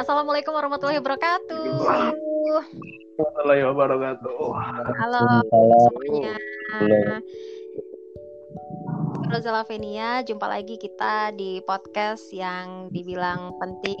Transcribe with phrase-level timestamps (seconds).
[0.00, 1.76] Assalamualaikum warahmatullahi wabarakatuh.
[3.20, 4.32] Warahmatullahi wabarakatuh.
[4.96, 5.92] Halo Waalaikumsalam.
[5.92, 6.34] semuanya.
[6.72, 7.20] Halo.
[9.28, 14.00] Rosa Lavenia, jumpa lagi kita di podcast yang dibilang penting,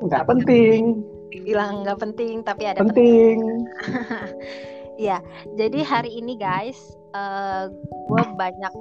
[0.00, 1.04] Nggak penting,
[1.36, 3.36] dibilang nggak penting, tapi ada penting.
[4.96, 5.20] Iya,
[5.60, 6.96] jadi hari ini guys,
[8.08, 8.72] gue banyak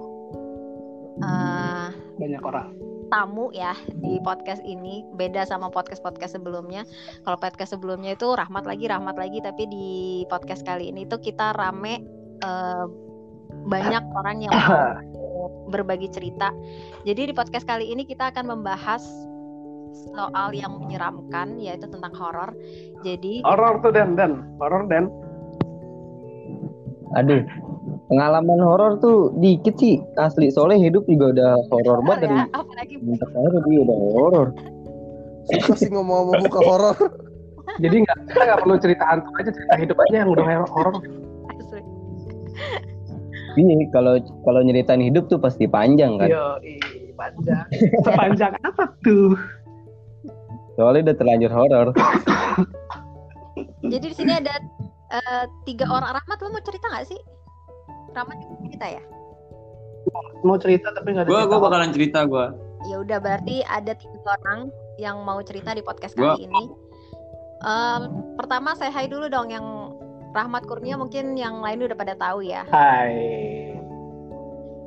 [1.20, 2.84] eh, Banyak orang.
[3.09, 5.05] Tamu ya di podcast ini.
[5.16, 6.84] Beda sama podcast podcast sebelumnya.
[7.23, 9.40] Kalau podcast sebelumnya itu rahmat lagi rahmat lagi.
[9.41, 9.90] Tapi di
[10.30, 12.02] podcast kali ini tuh kita rame
[12.44, 12.86] eh,
[13.66, 14.54] banyak orang yang
[15.70, 16.52] berbagi cerita.
[17.05, 19.04] Jadi di podcast kali ini kita akan membahas
[20.16, 22.52] soal yang menyeramkan yaitu tentang horor.
[23.04, 25.08] Jadi Horor tuh dan dan horor dan
[27.16, 27.48] Aduh,
[28.09, 30.54] pengalaman horor tuh dikit sih asli.
[30.54, 33.27] Soalnya hidup juga udah horor banget dari ya apalagi bentar
[33.66, 34.48] dia udah horor.
[35.77, 36.96] Sih ngomong-ngomong buka horor.
[37.84, 40.96] jadi nggak kita nggak perlu cerita hantu aja cerita hidup aja yang udah horor.
[41.57, 41.82] asli.
[43.55, 46.29] Iya, kalau kalau nyeritain hidup tuh pasti panjang kan.
[46.29, 46.60] Yo,
[47.16, 47.66] panjang.
[48.05, 49.34] Sepanjang apa tuh?
[50.76, 51.88] Soalnya udah terlanjur horor.
[53.85, 54.60] jadi di sini ada
[55.13, 57.22] eh, tiga orang rahmat lo mau cerita nggak sih
[58.16, 59.04] rahmat juga cerita ya
[60.41, 61.30] Mau cerita tapi nggak ada.
[61.30, 61.66] Gua cerita gua horor.
[61.66, 62.46] bakalan cerita gua.
[62.85, 66.63] Ya udah berarti ada tiga orang yang mau cerita di podcast Gua- kali ini.
[67.59, 68.02] Em,
[68.35, 69.66] pertama saya hai dulu dong yang
[70.31, 72.62] Rahmat Kurnia mungkin yang lain udah pada tahu ya.
[72.69, 73.74] Hai.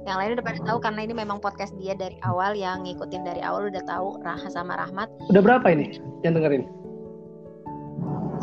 [0.06, 3.42] Yang lain udah pada tahu karena ini memang podcast dia dari awal yang ngikutin dari
[3.42, 5.10] awal udah tahu Raha sama Rahmat.
[5.26, 6.62] Udah berapa ini yang dengerin?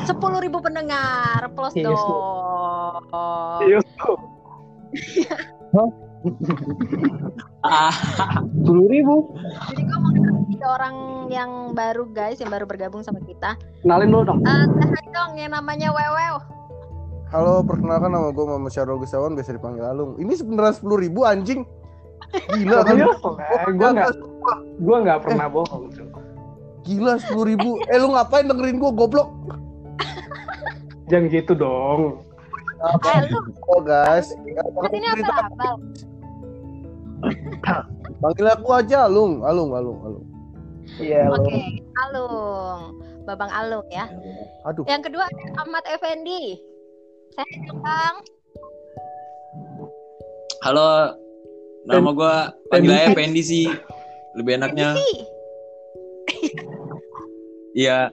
[0.03, 0.11] 10.000
[0.43, 3.07] ribu pendengar plus Yes, dong.
[3.63, 3.79] Iya.
[7.65, 7.91] Ah,
[8.55, 9.15] Sepuluh ribu.
[9.69, 10.95] Jadi gue mau kenalin orang
[11.29, 13.59] yang baru guys yang baru bergabung sama kita.
[13.83, 14.39] Kenalin dulu dong.
[14.41, 16.35] Eh, hai dong yang namanya Wewew.
[17.29, 20.15] Halo, perkenalkan nama gue Muhammad Syarul Gusawan, biasa dipanggil Alung.
[20.21, 21.67] Ini sebenarnya sepuluh ribu anjing.
[22.53, 22.95] Gila kan?
[22.95, 24.09] Eh, gua nggak
[24.81, 25.91] gua nggak pernah bohong.
[26.85, 27.81] Gila sepuluh ribu.
[27.89, 29.29] Eh lu ngapain dengerin gue goblok?
[31.09, 32.21] Jangan gitu dong.
[32.85, 34.29] Eh lu Oh guys,
[34.77, 35.75] kan ini apa abal?
[38.21, 40.25] panggil aku aja Alung, Alung, Alung, Alung.
[41.01, 41.25] Iya.
[41.33, 43.01] Oke, Alung.
[43.25, 44.05] Babang Alung ya.
[44.69, 45.25] Aduh, Yang kedua
[45.57, 46.61] Ahmad Effendi.
[47.33, 48.15] Saya Bang.
[50.61, 51.17] halo.
[51.85, 53.67] Nama gua panggil aja Pendi sih.
[54.37, 54.97] Lebih enaknya.
[57.75, 58.07] Iya,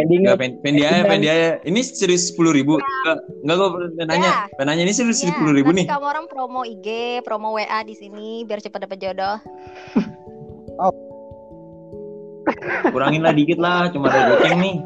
[0.00, 1.60] Endingnya enggak Pen- Pendi aja, Pendi aja.
[1.68, 2.80] Ini serius sepuluh ribu?
[2.80, 4.24] Enggak, enggak gua pengen nanya.
[4.24, 4.36] Ya.
[4.56, 5.86] Pengen nanya ini serius Ya, sepuluh ribu nanti nih.
[5.92, 6.88] kamu orang promo IG,
[7.28, 9.36] promo WA di sini biar cepat dapat jodoh.
[12.92, 14.76] Kurangin lah dikit lah, cuma ada goceng nih.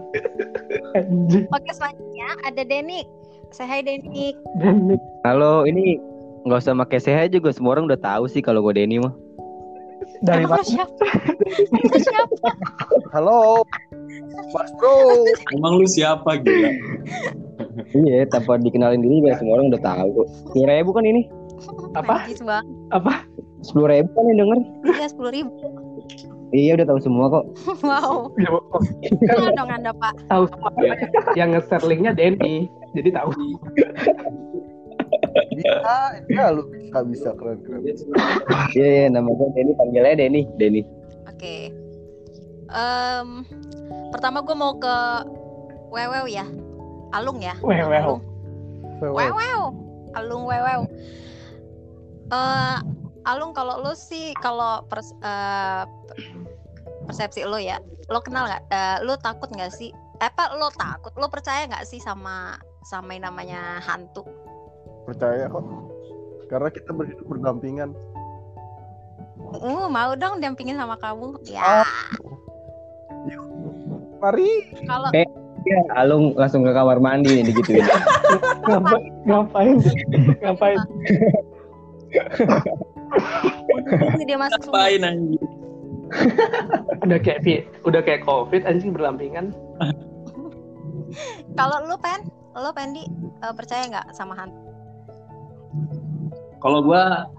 [1.50, 3.06] Oke, selanjutnya ada Denik.
[3.54, 4.34] Saya hai Denik.
[4.58, 5.96] Dan Halo, ini
[6.44, 9.14] nggak usah pakai sehat juga semua orang udah tahu sih kalau gue Denny mah.
[10.24, 11.06] Dari lu siapa?
[11.96, 12.48] Siapa?
[13.12, 13.62] halo,
[14.52, 15.26] Mas Bro.
[15.54, 16.70] Emang lu siapa gila?
[17.92, 20.24] Iya, tanpa dikenalin diri biar semua orang udah tahu.
[20.48, 21.28] Sepuluh ribu kan ini?
[21.96, 22.28] Apa?
[22.92, 23.24] Apa?
[23.60, 24.58] Sepuluh ribu kan yang denger?
[24.96, 25.52] Iya sepuluh ribu.
[26.54, 27.44] Iya udah tahu semua kok.
[27.82, 28.30] Wow.
[28.38, 28.62] Ya, oh,
[29.02, 30.14] Kenal dong anda Pak.
[30.30, 30.70] tahu semua
[31.34, 32.70] yang nge-share linknya Denny.
[32.94, 33.30] Jadi tahu.
[35.52, 35.86] Bisa,
[36.28, 37.82] ya lu bisa, bisa keren keren.
[37.84, 37.96] Iya,
[38.72, 40.82] iya nama gue Denny panggilnya Denny, Denny.
[41.28, 41.70] Oke.
[42.66, 43.28] Em,
[44.10, 44.96] pertama gue mau ke
[45.92, 46.46] Wewew ya.
[47.14, 47.54] Alung ya.
[47.62, 47.86] Wewew.
[47.92, 48.20] Alung.
[49.00, 49.62] Wewew.
[50.16, 50.82] Alung Wewew.
[52.26, 52.78] Eh,
[53.26, 55.84] Alung kalau lu sih kalau pers- eh,
[57.06, 58.62] persepsi lo ya, lo kenal nggak?
[58.70, 59.90] eh, lo takut nggak sih?
[60.22, 61.10] Eh, apa lo takut?
[61.18, 62.54] Lo percaya nggak sih sama
[62.86, 64.22] sama yang namanya hantu?
[65.06, 65.64] Percaya kok.
[66.50, 67.90] Karena kita berhidup berdampingan.
[69.62, 71.38] Uh, mau dong dampingin sama kamu.
[71.46, 71.90] Ya, Ah.
[74.18, 74.74] Mari.
[74.86, 75.10] kalau
[75.66, 77.82] Iya, Alung langsung ke kamar mandi nih digituin.
[78.70, 79.10] Ngapain?
[79.26, 79.76] Ngapain?
[80.38, 80.78] Ngapain?
[84.22, 84.70] dia masuk.
[84.70, 85.42] Ngapain anjing?
[87.02, 89.50] Udah kayak udah kayak COVID anjing berlampingan.
[91.58, 92.22] Kalau lu pen,
[92.54, 93.02] lo Pendi
[93.42, 94.65] eh, percaya nggak sama hantu?
[96.66, 97.30] Kalau gua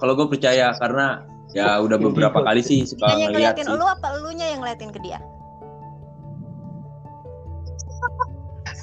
[0.00, 3.76] kalau gua percaya karena ya udah beberapa kali sih suka yang ngeliat ngeliatin sih.
[3.76, 5.20] lu apa elunya yang ngeliatin ke dia?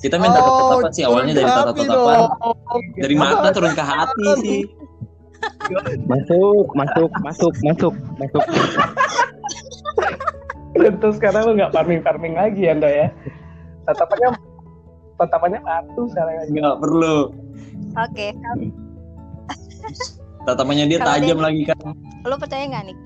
[0.06, 2.22] Kita minta Oh, tatapan sih awalnya dari hati tatapan.
[3.02, 4.62] Dari mata turun ke hati sih.
[6.06, 8.44] Masuk, masuk, masuk, masuk, masuk.
[10.78, 13.10] Terus sekarang lu nggak farming farming lagi ya, Ndo ya?
[13.90, 14.38] Tatapannya
[15.18, 17.34] tatapannya batu sekarang nggak perlu
[17.94, 18.34] Oke,
[20.44, 21.78] tatapannya dia tajam dia- lagi kan
[22.24, 22.98] lu percaya nggak nih?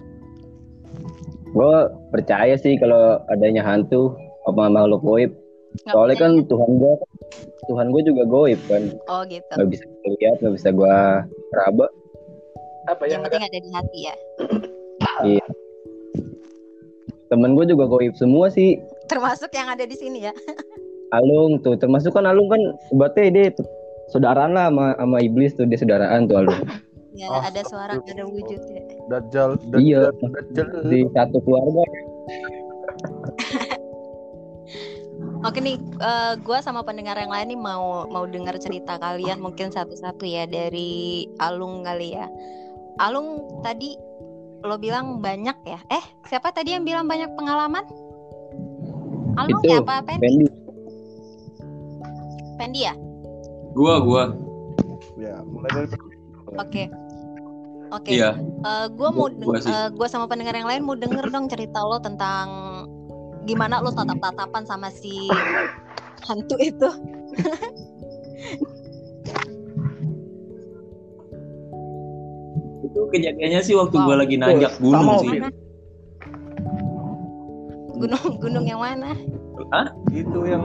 [1.57, 1.75] Gue
[2.13, 4.13] percaya sih kalau adanya hantu
[4.45, 5.31] apa makhluk goib.
[5.89, 6.31] Soalnya kan?
[6.45, 6.93] Tuhan gue,
[7.65, 8.93] Tuhan gue juga goib kan.
[9.09, 9.45] Oh gitu.
[9.57, 10.95] Gak bisa lihat, gak bisa gue
[11.57, 11.87] raba.
[12.87, 13.27] Apa Yang yang ada?
[13.29, 14.15] penting ada di hati ya.
[15.25, 15.45] Iya.
[17.27, 18.77] Temen gue juga goib semua sih.
[19.09, 20.33] Termasuk yang ada di sini ya.
[21.15, 22.59] Alung tuh, termasuk kan Alung kan
[22.93, 23.65] berarti dia tuh
[24.11, 26.61] saudaraan lah sama, sama iblis tuh dia saudaraan tuh Alung.
[27.17, 28.83] Ya Oh, ada suara, ada wujud ya.
[29.09, 30.13] Dajjal, Iya.
[30.13, 30.67] Dajjal, Dajjal.
[30.85, 31.83] Di satu keluarga.
[35.45, 39.73] Oke nih, eh, gua sama pendengar yang lain nih mau mau dengar cerita kalian mungkin
[39.73, 42.29] satu-satu ya dari Alung kali ya.
[43.01, 43.97] Alung tadi
[44.61, 45.79] lo bilang banyak ya?
[45.89, 47.85] Eh siapa tadi yang bilang banyak pengalaman?
[49.37, 50.21] Alung Itu, ya apa Pendi?
[50.21, 50.47] Pendi.
[52.57, 52.93] Pendi ya?
[53.77, 54.23] Gua gua
[55.17, 55.87] Ya, mulai dari
[56.57, 56.83] Oke.
[57.87, 58.11] Oke.
[58.11, 61.85] iya Eh, gua mau Gua eh, gua sama pendengar yang lain mau denger dong cerita
[61.85, 62.47] lo tentang
[63.45, 65.29] gimana lo tatap-tatapan sama si
[66.25, 66.89] hantu itu.
[72.83, 74.05] itu kejadiannya sih waktu Wow.
[74.07, 75.49] gua lagi nanjak Tuh, gunung sama, sih Mana?
[77.97, 79.11] Gunung gunung yang mana?
[80.13, 80.63] itu yang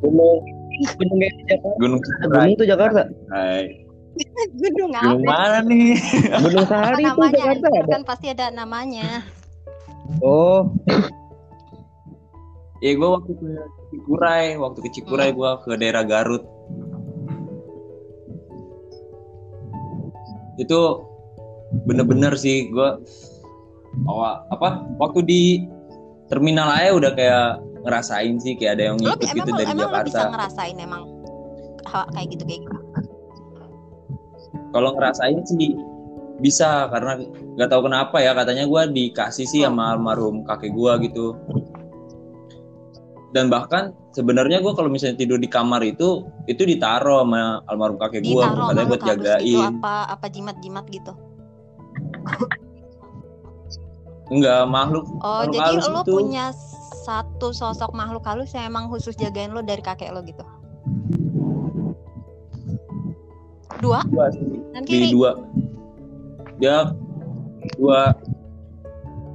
[0.00, 0.40] Gunung,
[0.80, 1.68] gunung Jakarta.
[1.76, 3.02] gunung Gunung tuh Jakarta.
[3.32, 3.64] Hai.
[4.58, 5.14] Gunung apa?
[5.14, 5.94] gunung mana nih
[6.42, 7.30] Gunung Sahari namanya?
[7.38, 7.92] Jakarta Anjir, ada.
[7.94, 9.08] Kan pasti ada namanya.
[10.18, 10.74] Oh,
[12.82, 13.48] ya gua waktu ke
[13.94, 16.42] Cikuray waktu ke Cikuray gua ke daerah Garut
[20.58, 20.80] itu
[21.86, 22.98] bener-bener sih gua
[24.10, 25.42] awal apa waktu di
[26.26, 27.48] terminal aja udah kayak
[27.80, 31.02] ngerasain sih kayak ada yang ngikut gitu dari emang lo bisa Jakarta ngerasain emang
[32.14, 32.78] kayak gitu kayak gitu.
[34.70, 35.74] kalau ngerasain sih
[36.40, 37.20] bisa karena
[37.56, 41.36] nggak tahu kenapa ya katanya gua dikasih sih sama almarhum kakek gua gitu
[43.36, 48.24] dan bahkan sebenarnya gua kalau misalnya tidur di kamar itu itu ditaruh sama almarhum kakek
[48.24, 51.12] Ditaruh katanya buat gitu jagain apa apa jimat-jimat gitu.
[54.30, 56.12] enggak makhluk Oh, Makhluk jadi lo itu.
[56.14, 56.44] punya
[57.00, 60.44] satu sosok makhluk halus yang emang khusus jagain lo dari kakek lo gitu.
[63.80, 64.44] Dua, dua sih.
[64.84, 65.40] Di dua.
[66.60, 66.92] Dia
[67.80, 68.12] dua.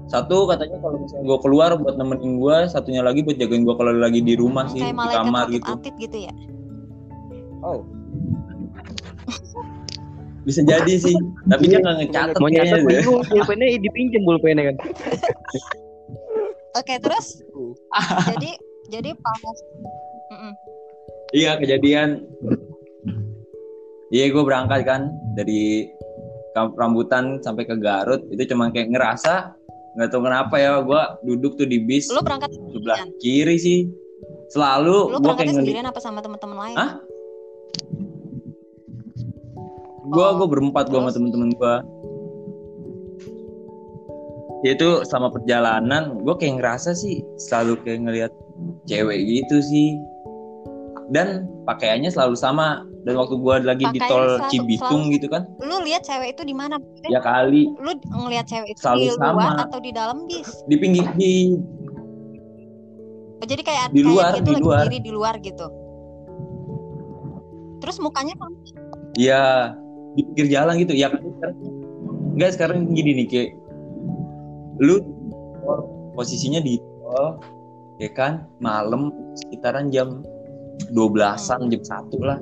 [0.06, 3.90] Satu katanya kalau misalnya gue keluar buat nemenin gue satunya lagi buat jagain gue kalau
[3.90, 5.72] lagi di rumah sih Kayak di kamar gitu.
[5.74, 6.34] atit gitu ya.
[7.66, 7.82] Oh,
[10.46, 11.18] bisa jadi sih
[11.50, 14.76] tapi dia nggak ngecatet mau nyatet bingung, pulpennya dipinjem pulpennya kan.
[16.75, 17.72] Oke, terus Uh.
[18.36, 18.51] jadi
[18.92, 19.57] jadi pas
[21.31, 22.27] iya kejadian
[24.12, 25.89] iya gue berangkat kan dari
[26.54, 29.56] rambutan sampai ke Garut itu cuma kayak ngerasa
[29.95, 33.19] nggak tahu kenapa ya gue duduk tuh di bis lo berangkat sebelah sendirian.
[33.24, 33.80] kiri sih
[34.51, 36.78] selalu kayak berangkatnya sendirian apa sama teman-teman lain?
[36.78, 36.92] Hah?
[40.06, 41.16] gue Oh, gue berempat gue sama terus?
[41.18, 41.75] temen-temen gue
[44.68, 48.31] itu sama perjalanan gue kayak ngerasa sih selalu kayak ngelihat
[48.86, 50.00] cewek gitu sih
[51.07, 55.28] dan pakaiannya selalu sama dan waktu gue lagi di Pakaian tol selalu- Cibitung selalu- gitu
[55.30, 56.81] kan Lu lihat cewek itu di mana?
[57.06, 59.50] ya kali Lu ngelihat cewek itu Selalu di luar sama.
[59.62, 60.50] atau di dalam bis?
[60.66, 61.34] di pinggir di
[63.36, 64.84] Oh, jadi kayak Di kayak luar, gitu di luar.
[64.88, 65.68] di luar gitu.
[67.78, 68.56] Terus mukanya sama
[69.14, 69.76] ya
[70.12, 71.22] di pinggir jalan gitu ya kan
[72.31, 73.50] enggak sekarang gini nih kayak
[74.80, 75.00] lu
[76.16, 77.40] posisinya di tol
[78.00, 80.24] ya kan malam sekitaran jam
[80.92, 82.40] 12-an jam satu lah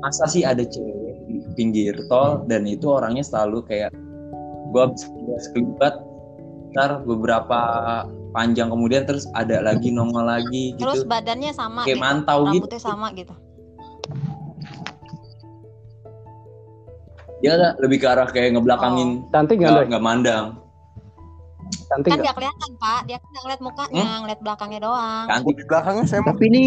[0.00, 3.92] masa sih ada cewek di pinggir tol dan itu orangnya selalu kayak
[4.72, 5.04] gua habis
[5.48, 6.00] sekelibat
[6.72, 7.60] ntar beberapa
[8.30, 12.04] panjang kemudian terus ada lagi nongol lagi terus gitu badannya sama kayak gitu.
[12.04, 13.34] mantau gitu Rambutnya sama gitu.
[17.40, 20.60] Dia lebih ke arah kayak ngebelakangin Cantik nggak, nggak mandang
[21.90, 22.34] Cantik Kan nggak?
[22.38, 23.00] kelihatan, Pak.
[23.06, 25.24] Dia kan nggak ngeliat mukanya, ngeliat belakangnya doang.
[25.26, 26.64] cantik di belakangnya saya mau Tapi ini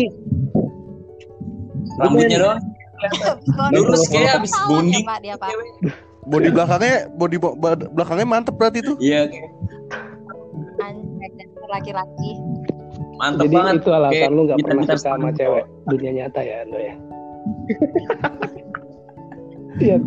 [1.96, 2.60] rambutnya doang
[3.72, 5.50] lurus kayak abis bonding ya, Pak, dia, Pak.
[6.24, 7.38] body belakangnya body
[7.92, 8.96] belakangnya mantep berarti tuh.
[9.00, 9.28] iya
[11.68, 12.32] laki-laki.
[13.18, 16.12] mantep Jadi banget itu alasan Kayak lu nggak kita- pernah kita suka sama cewek dunia
[16.14, 16.96] nyata ya, Ando ya.
[19.74, 19.98] Iya.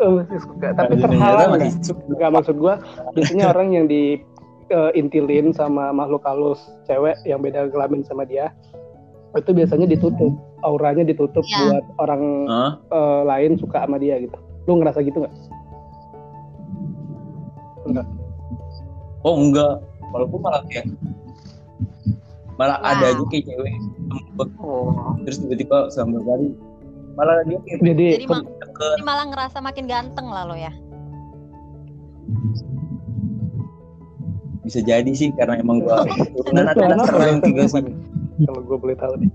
[0.00, 0.72] Oh, masih suka.
[0.72, 1.70] Tapi nyata terhalang masih
[2.16, 2.30] nggak?
[2.32, 2.74] maksud gua,
[3.12, 4.16] biasanya orang yang di
[4.72, 8.48] eh, intilin sama makhluk halus cewek yang beda kelamin sama dia
[9.36, 10.34] itu biasanya ditutup.
[10.60, 11.56] Auranya ditutup Iya.
[11.56, 12.72] buat orang Hah?
[12.90, 14.36] eh, lain suka sama dia gitu.
[14.68, 15.34] Lu ngerasa gitu nggak?
[17.88, 18.06] Enggak
[19.20, 19.84] Oh enggak,
[20.16, 20.88] kalau gue malah kayak
[22.56, 23.72] malah ada aja kayak cewek
[24.64, 25.16] oh.
[25.28, 26.56] Terus tiba-tiba selama hari
[27.14, 30.72] malah dia jadi, Jadi, ma- deket jadi malah ngerasa makin ganteng lah lo ya.
[34.60, 36.06] bisa jadi sih karena emang gua
[36.38, 37.10] turunan ada Kenapa?
[37.10, 37.82] serang tiga sih
[38.46, 39.30] kalau gue boleh tahu nih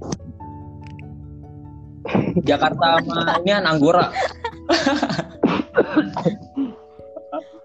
[2.46, 4.08] Jakarta sama ini kan Anggora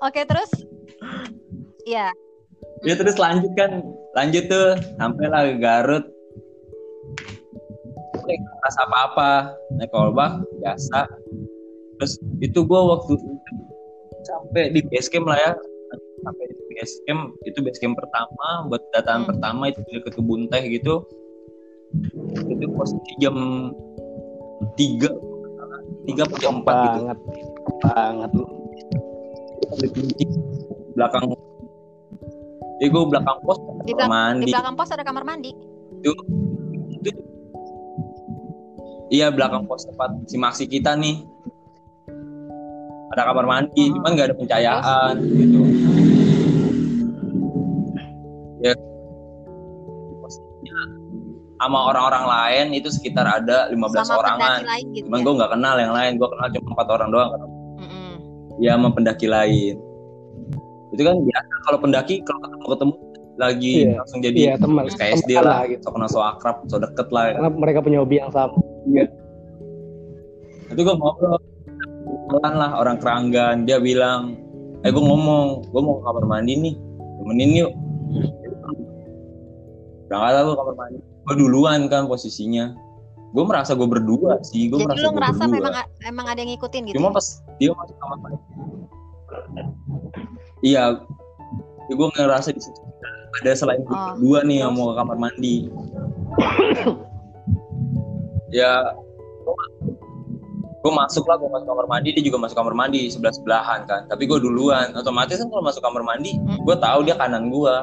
[0.00, 0.48] Oke terus?
[1.84, 2.08] Iya.
[2.82, 3.84] ya terus lanjut kan
[4.16, 6.04] lanjut tuh sampailah ke Garut
[8.30, 9.30] Oke, nggak ngerasa apa-apa
[9.74, 10.32] naik kolbak
[10.62, 11.00] biasa.
[11.98, 13.18] Terus itu gua waktu
[14.22, 15.52] sampai di base camp lah ya.
[16.22, 19.30] Sampai di base camp itu base camp pertama buat dataan Hmm.
[19.34, 21.02] pertama itu ke kebun teh gitu.
[22.46, 23.34] Itu posisi jam
[24.78, 25.10] tiga
[26.06, 26.98] tiga atau jam empat gitu.
[27.82, 28.30] Banget.
[29.90, 30.26] Di
[30.94, 31.34] belakang.
[32.78, 34.44] Ya gue belakang pos Di, kamar belak- mandi.
[34.46, 35.50] di belakang pos ada kamar mandi.
[36.00, 36.12] itu
[36.96, 37.10] itu
[39.10, 41.22] iya belakang pos tempat si maksi kita nih
[43.10, 43.94] ada kamar mandi Hmm.
[43.98, 45.60] cuman nggak ada pencahayaan gitu
[48.60, 48.72] ya
[50.16, 50.78] posisinya
[51.58, 55.04] sama orang-orang lain itu sekitar ada 15 Sama orangan pendaki lain gitu.
[55.06, 55.24] cuman ya?
[55.24, 57.30] gue nggak kenal yang lain gue kenal cuma empat orang doang
[57.76, 58.12] Mm-mm.
[58.58, 59.74] ya sama pendaki lain
[60.90, 62.94] itu kan biasa kalau pendaki kalau ketemu ketemu
[63.36, 63.92] lagi Iya.
[63.96, 67.32] langsung jadi iya teman kayak SD lah gitu so kenal so akrab so deket lah
[67.32, 68.59] karena mereka punya hobi yang sama
[70.70, 71.38] itu gue ngobrol.
[72.30, 73.56] Kenalan lah orang keranggan.
[73.66, 74.38] Dia bilang
[74.86, 76.74] eh gue ngomong gue mau ke kamar mandi nih.
[77.20, 77.72] Temenin yuk.
[80.08, 80.98] Berangkat gue kamar mandi.
[81.26, 82.72] Gue duluan kan posisinya.
[83.30, 84.70] Gue merasa gue berdua sih.
[84.70, 85.54] Gue Jadi merasa lo gue ngerasa berdua.
[85.58, 85.74] memang
[86.06, 86.96] emang ada yang ngikutin gitu.
[86.98, 87.14] cuma ya?
[87.14, 87.26] pas
[87.58, 88.38] dia masuk kamar mandi.
[90.62, 90.84] Iya.
[91.90, 92.80] Gue ngerasa di situ
[93.30, 95.70] ada selain gue Oh, berdua nih yang mau ke kamar mandi
[98.50, 98.94] ya
[100.80, 104.08] gue masuk lah gue masuk kamar mandi dia juga masuk kamar mandi sebelah sebelahan kan
[104.08, 106.56] tapi gue duluan otomatis kan kalau masuk kamar mandi Hmm.
[106.58, 107.74] gue tahu dia kanan gue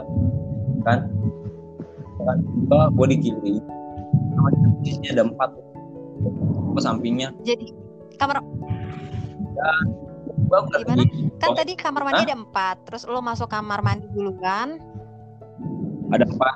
[0.81, 1.05] kan
[2.19, 3.55] kan gue gue di kiri
[4.77, 5.50] posisinya ada empat
[6.74, 7.69] ke sampingnya Jadi
[8.17, 8.41] kamar
[10.47, 11.03] gue bukan Gimana?
[11.38, 11.55] kan Oh.
[11.55, 12.27] tadi kamar mandi Hah?
[12.27, 14.79] ada empat, terus lo masuk kamar mandi duluan.
[16.07, 16.55] ada empat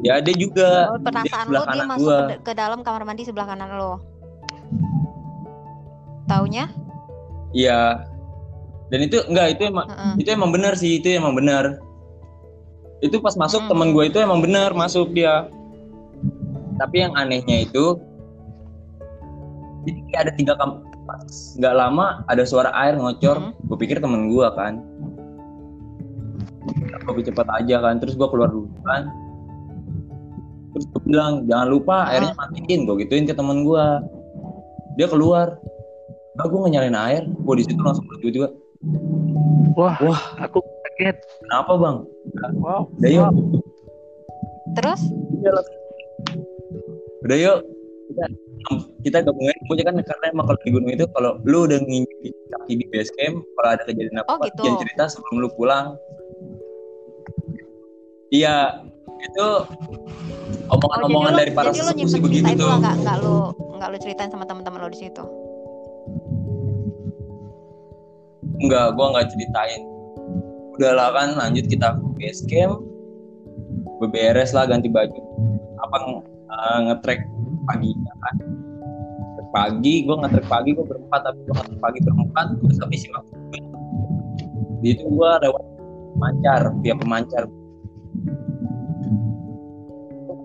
[0.00, 2.20] ya dia juga Oh, perasaan lo dia masuk gua.
[2.38, 3.98] ke, dalam kamar mandi sebelah kanan lo.
[6.26, 6.68] Taunya?
[7.50, 8.04] Iya.
[8.88, 10.12] Dan itu enggak itu emang Heeh.
[10.20, 11.80] itu emang benar sih itu emang benar.
[13.00, 13.70] Itu pas masuk Hmm.
[13.70, 15.48] teman gue itu emang benar masuk dia.
[16.76, 17.98] Tapi yang anehnya itu
[19.82, 20.70] jadi kayak ada tiga kam
[21.08, 21.24] pas
[21.56, 23.36] nggak lama ada suara air ngocor.
[23.40, 23.52] Hmm.
[23.66, 24.80] Gue pikir temen gue kan.
[27.02, 27.96] Gue cepat aja kan.
[27.98, 29.08] Terus gue keluar dulu kan.
[30.78, 32.10] Terus gue bilang jangan lupa Hmm.
[32.14, 32.80] airnya matiin.
[32.84, 33.86] Gue gituin ke temen gue.
[34.94, 35.58] Dia keluar.
[36.34, 37.22] Nah, gue nyalain air.
[37.26, 38.54] Gue di situ langsung tiba-tiba
[39.74, 40.22] wah Wah.
[40.38, 41.96] aku kaget Kenapa bang?
[42.56, 43.30] wow Udah yuk.
[44.74, 45.00] Terus?
[47.24, 47.58] Udah yuk.
[48.08, 48.24] Kita,
[49.02, 52.72] kita gabungin aja kan karena emang kalau di gunung itu kalau lu udah nginjek kaki
[52.74, 54.62] di base camp, kalau ada kejadian apa Oh, gitu.
[54.64, 55.94] jangan cerita sebelum lu pulang.
[58.28, 58.84] Iya,
[59.22, 59.48] itu
[60.68, 62.68] Oh, omongan-omongan jadi dari para sesepuh sih begitu itu tuh.
[62.68, 63.36] lo nggak nggak lo
[63.80, 65.24] nggak lo ceritain sama teman-teman lo di situ.
[68.58, 69.82] Enggak, gua nggak ceritain.
[70.76, 72.84] Udahlah kan, lanjut kita ke base camp.
[74.02, 75.20] Beberes lah ganti baju.
[75.88, 75.96] Apa
[76.52, 77.24] uh, ngetrek
[77.64, 78.36] pagi kan.
[79.48, 83.08] Pagi, gua ngetrek pagi gua berempat tapi gua ngetrek pagi berempat gua sampai si
[84.84, 85.64] Di itu gua lewat
[86.12, 87.44] pemancar, via pemancar.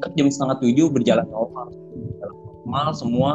[0.03, 3.31] Ngetrek Jam setengah tujuh berjalan normal, Berjalan normal semua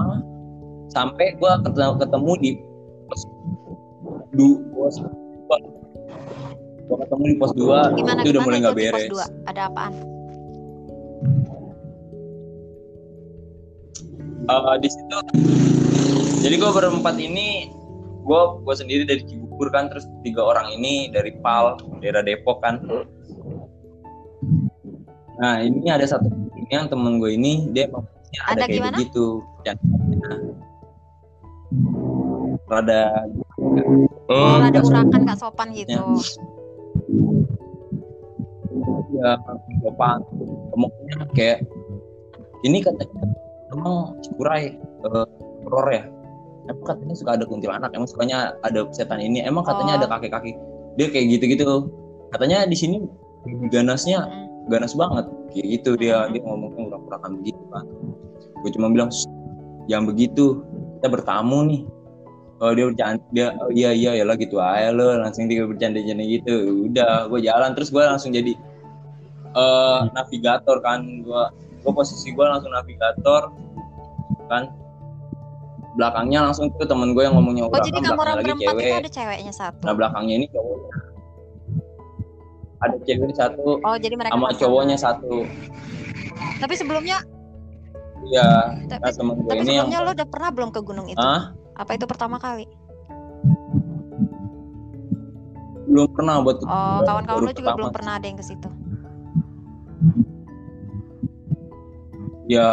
[0.93, 2.51] sampai gua ketemu, ketemu di
[3.09, 3.21] pos
[4.37, 5.57] du pos dua.
[6.89, 9.11] Gua ketemu di pos 2 Gimana itu udah mulai nggak di pos beres.
[9.13, 9.27] dua?
[9.49, 9.93] Ada apaan?
[14.49, 15.17] Eh, di situ
[16.41, 17.69] jadi gue berempat ini
[18.25, 22.81] gue gue sendiri dari Cibubur kan terus tiga orang ini dari Pal daerah Depok kan
[25.37, 28.05] nah ini ada satu yang temen gue ini dia ada,
[28.53, 28.97] Ada kayak gimana?
[29.01, 29.27] begitu
[29.65, 30.31] jantungannya.
[32.69, 33.03] rada
[34.29, 35.89] Oh, ada nggak urakan nggak sopan gitu.
[35.89, 36.05] Ya.
[39.09, 39.31] ya
[39.83, 40.21] depan
[40.71, 41.65] ngomongnya kayak
[42.63, 43.25] ini katanya
[43.73, 45.27] emang Cikuray eh,
[45.65, 46.05] horor ya
[46.69, 49.99] emang katanya suka ada kuntilanak emang sukanya ada setan ini emang katanya Oh.
[50.05, 50.57] ada kakek-kakek
[51.01, 51.89] dia kayak gitu-gitu
[52.31, 52.97] katanya di sini
[53.73, 54.48] ganasnya Mm.
[54.69, 55.27] Ganas banget.
[55.51, 57.85] Kayak gitu dia dia ngomongnya urak-urakan begitu kan
[58.63, 59.27] gue cuma bilang "Shh,
[59.87, 60.63] jangan begitu.
[60.99, 61.83] Kita bertamu nih.
[62.59, 64.59] Kalau dia bercanda dia oh, iya iya ya lah gitu.
[64.59, 66.57] Aja lo langsung dia bercanda bercanda gitu.
[66.91, 67.71] Udah gue jalan.
[67.79, 68.53] Terus gue langsung jadi
[69.55, 71.07] eh navigator kan.
[71.23, 71.43] Gue
[71.87, 73.55] gue posisi gue langsung navigator
[74.51, 74.75] kan.
[75.95, 78.99] Belakangnya langsung tuh temen gue yang ngomongnya Oh jadi kamu belakangnya lagi cewek.
[79.03, 79.83] ada ceweknya satu.
[79.83, 80.91] nah belakangnya ini cowoknya
[82.79, 85.43] ada cewek satu Oh jadi mereka sama cowoknya satu
[86.59, 87.23] Tapi sebelumnya,
[88.27, 91.07] iya tapi, nah temen gue tapi ini yang sebelumnya lo udah pernah belum ke gunung
[91.07, 91.19] itu?
[91.19, 92.67] ah Apa itu pertama kali?
[95.89, 97.77] belum pernah buat Oh kawan-kawan lo juga pertama.
[97.79, 98.69] belum pernah ada yang ke situ.
[102.47, 102.69] ya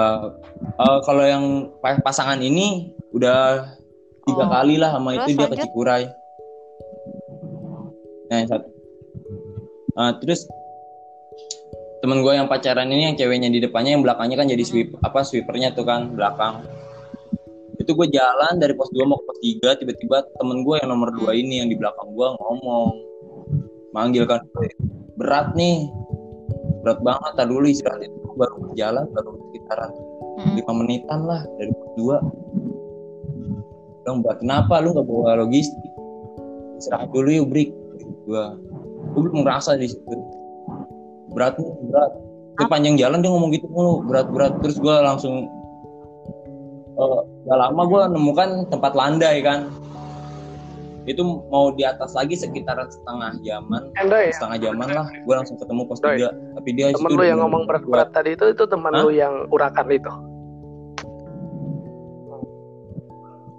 [0.55, 1.45] eh, kalau yang
[1.77, 3.69] pa- pasangan ini udah
[4.23, 4.49] tiga Oh.
[4.49, 5.57] kali lah sama Terus itu dia ke.
[5.61, 6.03] Cikuray
[8.25, 8.67] nah yang satu
[9.95, 10.47] Ah, terus
[12.03, 15.23] temen gue yang pacaran ini yang ceweknya di depannya yang belakangnya kan jadi sweep apa
[15.23, 16.67] sweepernya tuh kan belakang.
[17.79, 21.11] Itu gue jalan dari pos 2 mau ke pos 3 tiba-tiba temen gue yang nomor
[21.11, 22.87] 2 ini yang di belakang gue ngomong
[23.95, 24.43] manggil kan
[25.15, 25.87] berat nih
[26.83, 29.91] berat banget tak dulu istirahat itu baru jalan baru sekitaran
[30.35, 30.55] Mm-mm.
[30.59, 32.45] lima menitan lah dari pos 2
[34.05, 34.73] bilang mbak kenapa?
[34.85, 35.91] Lu nggak bawa logistik?
[36.77, 37.69] Istirahat dulu yuk break.
[38.29, 38.53] Gua
[39.13, 40.13] gua belum ngerasa di situ
[41.31, 41.59] berat
[41.91, 42.11] berat
[42.55, 45.45] sepanjang jalan dia ngomong gitu mulu berat berat terus gua langsung
[46.95, 49.67] eh gak lama gua nemukan tempat landai kan
[51.05, 51.21] itu
[51.53, 54.33] mau di atas lagi sekitaran setengah jaman Endoy ya?
[54.33, 58.09] setengah jaman lah gue langsung ketemu pos tiga tapi dia Temen lu yang ngomong berat-berat
[58.09, 60.09] tadi itu itu teman lu yang urakan itu.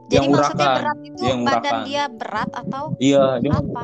[0.07, 0.79] Jadi Yang maksudnya urakan.
[0.79, 1.83] berat itu Dia yang badan urakan.
[1.87, 3.83] dia berat atau iya dia apa?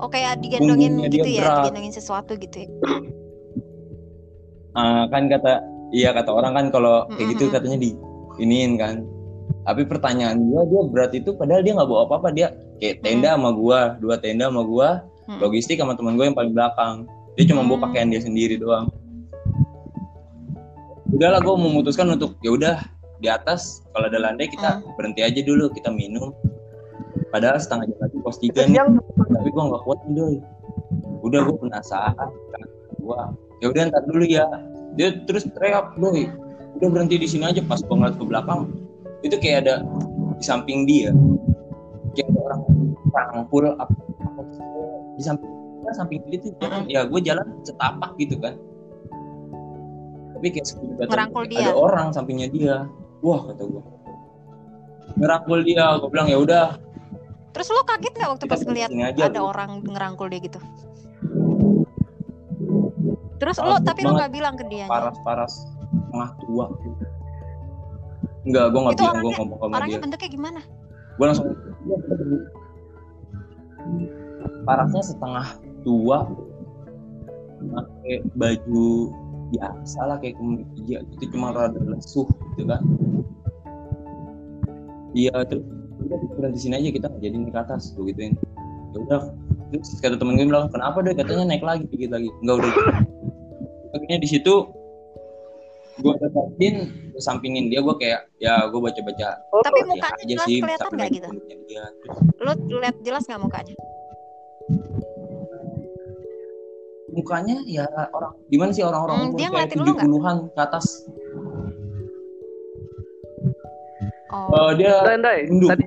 [0.00, 1.56] Oh kayak digendongin gitu ya, berat.
[1.68, 2.68] digendongin sesuatu gitu ya.
[4.72, 5.60] Ah, kan kata
[5.90, 7.54] iya kata orang kan kalau kayak gitu Mm-mm.
[7.58, 7.90] katanya di
[8.38, 9.02] iniin kan
[9.66, 13.50] tapi pertanyaan gua dia berat itu padahal dia nggak bawa apa-apa dia kayak tenda sama
[13.52, 14.88] gua dua tenda sama gua
[15.26, 15.38] Mm.
[15.38, 17.84] logistik sama teman gua yang paling belakang dia cuma bawa Hmm.
[17.86, 18.90] pakaian dia sendiri doang
[21.10, 22.76] udahlah gua memutuskan untuk ya udah
[23.18, 26.30] di atas kalau ada landai kita berhenti aja dulu kita minum
[27.30, 28.76] padahal setengah jam lagi pos tiga nih.
[28.78, 30.36] Yang tapi gua nggak kuat nih doi.
[31.22, 32.30] Udah gua penasaran.
[32.30, 32.62] Kan
[33.00, 34.46] gua ya udah ntar dulu ya.
[34.98, 36.26] Dia terus teriak doi
[36.78, 37.62] udah berhenti di sini aja.
[37.64, 38.60] Pas ngeliat ke belakang
[39.22, 39.74] itu kayak ada
[40.36, 41.14] di samping dia.
[42.18, 42.60] Kayak ada orang
[43.10, 43.94] rangkul apa,
[44.26, 44.40] apa
[45.18, 46.82] di samping kan samping dia tuh jalan.
[46.90, 48.54] Ya gue jalan setapak gitu kan.
[50.36, 51.60] Tapi kayak kata- Ngerangkul dia.
[51.68, 52.76] ada orang sampingnya dia.
[53.20, 53.82] Wah kata gua.
[55.20, 56.64] Ngerangkul dia gue bilang ya udah
[57.50, 59.50] Terus lo kaget nggak waktu pas ngeliat ada Bu.
[59.50, 60.60] orang ngerangkul dia gitu?
[63.40, 64.86] Terus lo tapi lo nggak bilang ke dia?
[64.86, 65.66] paras-paras
[66.10, 66.66] tengah tua
[68.46, 70.60] enggak gue nggak bilang gue ngomong sama Orangnya dia bentuknya gimana?
[71.18, 71.46] gue langsung
[74.64, 75.46] parasnya setengah
[75.84, 76.18] tua
[77.60, 78.88] pakai baju
[79.50, 82.24] biasa lah kayak kemeja itu cuma rada lesuh
[82.56, 82.82] gitu kan
[85.12, 85.64] iya terus
[86.00, 88.34] udah berhenti sini aja kita jadi naik ke atas gue gituin.
[88.92, 89.20] Ya udah
[89.70, 91.14] terus kata temen gue bilang kenapa deh?
[91.14, 92.28] Katanya naik lagi dikit lagi.
[92.42, 92.72] Enggak udah.
[93.90, 94.54] Akhirnya di situ
[96.00, 96.74] gue dapetin
[97.12, 100.56] gue sampingin dia gue kayak ya gue baca baca oh, Tapi ya mukanya jelas sih
[100.64, 101.28] kelihatan nggak gitu?
[101.68, 101.84] dia.
[102.40, 103.76] Terus Lo lihat jelas nggak mukanya?
[107.10, 107.84] mukanya ya
[108.14, 110.06] orang gimana sih orang-orang Hmm, umur dia kayak ngeliatin lu tujuh nggak?
[110.06, 110.86] puluhan ke atas
[114.30, 115.68] Oh, Eh, dia Ndai, Ndai, nunduk.
[115.68, 115.84] tadi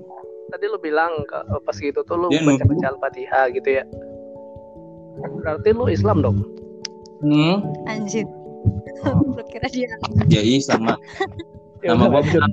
[0.50, 2.68] tadi lu bilang ke, pas gitu tuh lu Dia baca nunduk.
[2.70, 3.84] baca al-fatihah gitu ya.
[5.40, 6.38] Berarti lu Islam dong?
[7.20, 8.28] hmm, anjir.
[9.30, 9.88] lo kira dia?
[10.26, 11.00] dia sama
[11.80, 12.48] Ya nama udah, gua.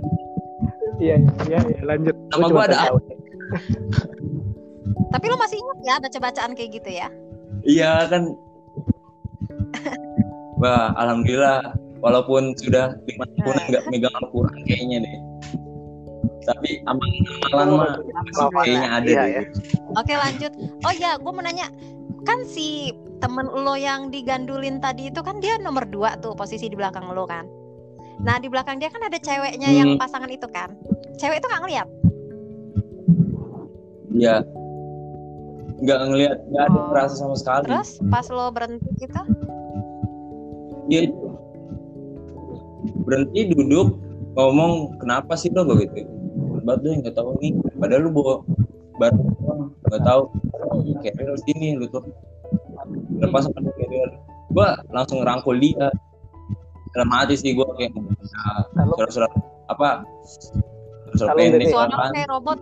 [0.98, 2.14] Iya, iya, iya, lanjut.
[2.28, 2.78] Nama gua ada.
[5.10, 7.08] Tapi lo masih ingat ya baca-bacaan kayak gitu ya?
[7.62, 8.24] iya kan
[10.62, 11.60] wah alhamdulillah
[11.98, 13.66] walaupun sudah lima tahun Nah.
[13.68, 15.16] nggak megang Al-Quran kayaknya deh
[16.44, 19.42] tapi amalan mah masih kayaknya ada Iya, ya.
[19.94, 20.52] Oke lanjut.
[20.82, 21.68] Oh ya, gue mau nanya,
[22.24, 26.76] kan si temen lo yang digandulin tadi itu kan dia nomor dua tuh posisi di
[26.76, 27.44] belakang lo kan.
[28.20, 30.00] Nah di belakang dia kan ada ceweknya yang Hmm.
[30.00, 30.72] pasangan itu kan.
[31.16, 31.88] Cewek itu nggak ngeliat.
[34.10, 34.36] Iya.
[35.80, 36.86] nggak ngelihat nggak ada Oh.
[36.92, 39.16] perasa sama sekali Terus pas lo berhenti gitu,
[40.92, 41.24] itu
[43.08, 43.96] berhenti duduk
[44.36, 46.04] ngomong kenapa sih lo begitu
[46.62, 48.34] banget deh nggak tahu nih padahal lu bawa
[49.00, 50.22] baru doang, nggak tahu
[50.60, 52.04] oh, carrier sini lu tuh
[53.20, 54.10] lepas sama carrier
[54.52, 55.88] gua langsung rangkul dia
[56.92, 58.94] dalam hati sih gua kayak nah, Halo.
[58.98, 59.32] surat-surat
[59.70, 60.04] apa
[61.14, 62.58] surat pendek suara kan kayak robot.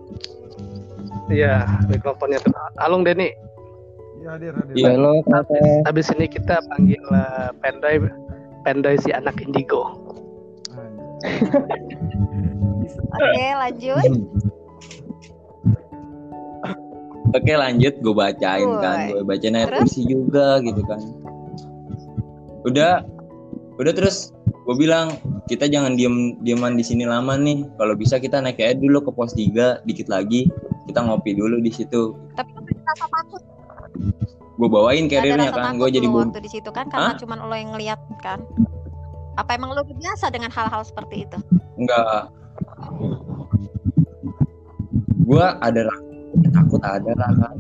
[1.29, 2.57] Iya, mikrofonnya tuh.
[2.81, 3.37] Alung Denny.
[4.25, 4.75] Iya hadir hadir.
[4.75, 4.97] Iya.
[4.97, 5.45] Halo, Kak.
[5.85, 8.01] Habis ini kita panggil uh, Pendoy
[8.65, 9.93] Pendoy si anak indigo.
[13.09, 14.05] Oke, lanjut.
[17.37, 17.95] Oke lanjut.
[18.01, 19.13] Gue bacain kan.
[19.13, 19.81] Gue bacain ayat Terus?
[19.85, 21.01] kursi juga gitu kan.
[22.65, 23.05] Udah.
[23.79, 24.33] Udah terus?
[24.65, 25.17] Gue bilang
[25.49, 27.65] kita jangan diem dieman di sini lama nih.
[27.77, 30.49] Kalau bisa kita naik aja dulu ke pos 3 dikit lagi.
[30.89, 32.17] Kita ngopi dulu di situ.
[32.37, 33.43] Tapi ada rasa takut.
[34.59, 35.79] gue bawain rasa kan.
[35.79, 38.43] gue jadi bom waktu di situ kan karena cuma lo yang ngeliat kan.
[39.39, 41.39] Apa emang lo biasa dengan hal-hal seperti itu?
[41.79, 42.27] enggak
[45.19, 46.03] gue ada rasa
[46.53, 47.57] takut ada lah kan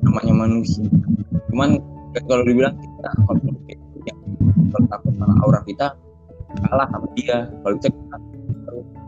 [0.00, 0.86] namanya manusia
[1.52, 1.76] cuman
[2.26, 3.40] kalau dibilang kita kalau
[4.04, 4.14] ya,
[4.72, 5.86] kalau takut sama aura kita
[6.66, 7.88] kalah sama dia kalau kita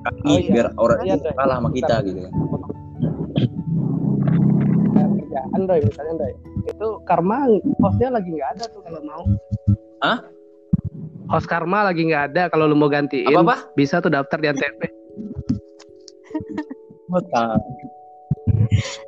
[0.02, 0.50] kaki Oh, iya.
[0.50, 1.34] biar aura Iya, itu Dre.
[1.38, 2.06] kalah sama kita Bentar.
[2.06, 2.32] gitu kan
[5.12, 6.32] kerjaan Doy misalnya Doy.
[6.68, 7.38] Itu karma
[7.78, 9.22] hostnya lagi nggak ada tuh kalau mau.
[10.02, 10.18] Hah?
[11.32, 13.24] Host karma lagi nggak ada kalau lu mau gantiin.
[13.26, 14.80] apa apa Bisa tuh daftar di Antv.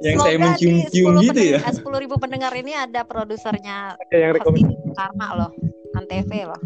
[0.00, 3.96] yang saya Semoga mencium-cium di 10 gitu ya pendengar- 10 ribu pendengar ini ada produsernya
[3.98, 4.64] Ada yang host rekomend.
[4.66, 5.50] ini Karma loh,
[5.94, 6.60] Antv loh.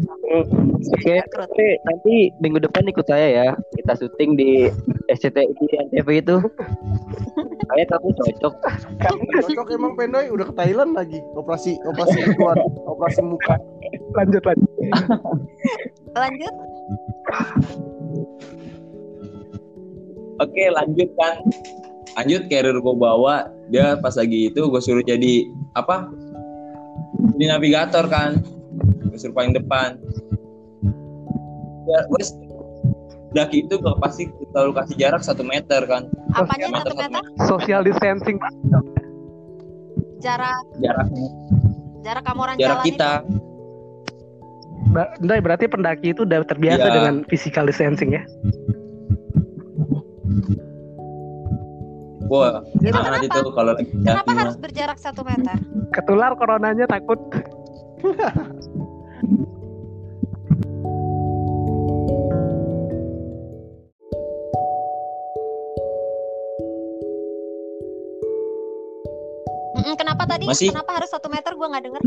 [0.79, 1.49] Oke, Rekrut.
[1.49, 3.47] nanti, nanti minggu depan ikut saya ya.
[3.73, 4.49] Kita syuting di
[5.07, 6.37] SCTI di NTV itu.
[7.69, 8.53] Kayak kamu cocok.
[9.39, 11.17] Cocok emang Pendoy udah ke Thailand lagi.
[11.33, 13.57] Operasi operasi gituan, operasi muka.
[14.13, 14.71] Lanjut lanjut.
[16.13, 16.55] Lanjut.
[20.39, 21.35] oke lanjut kan
[22.17, 23.47] lanjut carrier gue bawa.
[23.69, 25.45] Dia pas lagi itu gue suruh jadi
[25.77, 26.09] apa?
[27.37, 28.41] Jadi navigator kan.
[29.05, 29.99] Gue suruh paling depan.
[31.85, 32.33] Ya wes.
[33.29, 36.09] Daki itu gue pasti selalu kasih jarak satu meter kan.
[36.33, 37.21] Apanya meter, satu satu meter?
[37.45, 38.41] Social distancing.
[40.17, 40.65] Jarak.
[40.81, 41.29] Jaraknya
[42.03, 43.11] jarak kamu orang jarak jalan kita.
[43.21, 43.48] Ba-
[45.19, 46.93] Doy, berarti pendaki itu udah terbiasa Iya.
[46.93, 48.23] dengan physical distancing ya.
[52.29, 53.41] wah Itu banget kenapa?
[53.41, 53.89] itu kalau lagi.
[53.89, 55.57] Kenapa harus berjarak satu meter?
[55.89, 57.17] Ketular coronanya takut.
[69.99, 70.45] Kenapa tadi?
[70.47, 71.51] Masih- Kenapa harus satu meter?
[71.55, 72.01] Gue nggak denger.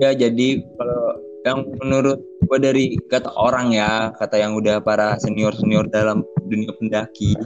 [0.00, 5.52] Ya jadi kalau yang menurut gue dari kata orang ya kata yang udah para senior
[5.56, 7.36] senior dalam dunia pendaki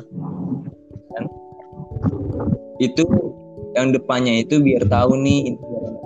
[1.14, 1.24] kan
[2.78, 3.02] itu
[3.74, 5.58] yang depannya itu biar tahu nih ini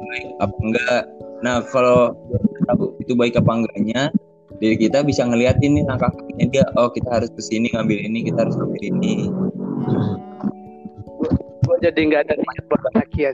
[0.09, 1.03] baik apa enggak.
[1.45, 2.17] Nah kalau
[2.65, 4.03] tahu itu baik apa enggaknya
[4.59, 8.19] diri kita bisa ngeliatin nih langkah kakinya dia oh kita harus ke sini ngambil ini
[8.25, 9.15] kita harus ngambil ini.
[11.69, 13.31] Gue jadi nggak ada niat buat ngedaki ya.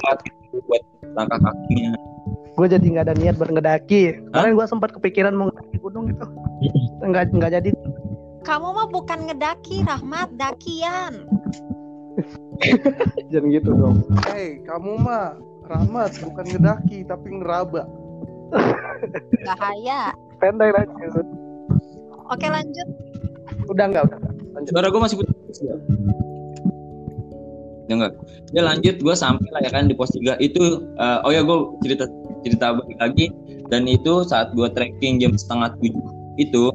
[0.67, 0.83] buat
[1.15, 1.95] langkah kakinya
[2.55, 4.31] Gue jadi nggak ada niat buat ngedaki.
[4.31, 6.27] Kemarin gue sempat kepikiran mau ngedaki gunung gitu.
[7.11, 7.71] Nggak nggak jadi.
[8.45, 11.27] Kamu mah bukan ngedaki, Rahmat, dakian.
[13.33, 14.05] Jangan gitu dong.
[14.31, 15.35] Hei, kamu mah
[15.67, 17.89] Rahmat bukan ngedaki tapi ngeraba.
[19.43, 20.15] Bahaya.
[20.39, 21.27] Pendai lanjut.
[22.31, 22.89] Oke lanjut.
[23.67, 24.19] Udah nggak udah.
[24.21, 24.35] nggak.
[24.55, 24.71] Lanjut.
[24.71, 25.75] suara gue masih putus ya
[27.89, 28.13] ya enggak
[28.57, 30.65] ya lanjut gue sampai lah ya kan di pos 3 itu
[30.97, 32.09] eh, oh ya gue cerita
[32.45, 33.27] cerita balik lagi.
[33.73, 36.05] Dan itu saat gue trekking jam setengah tujuh
[36.37, 36.71] itu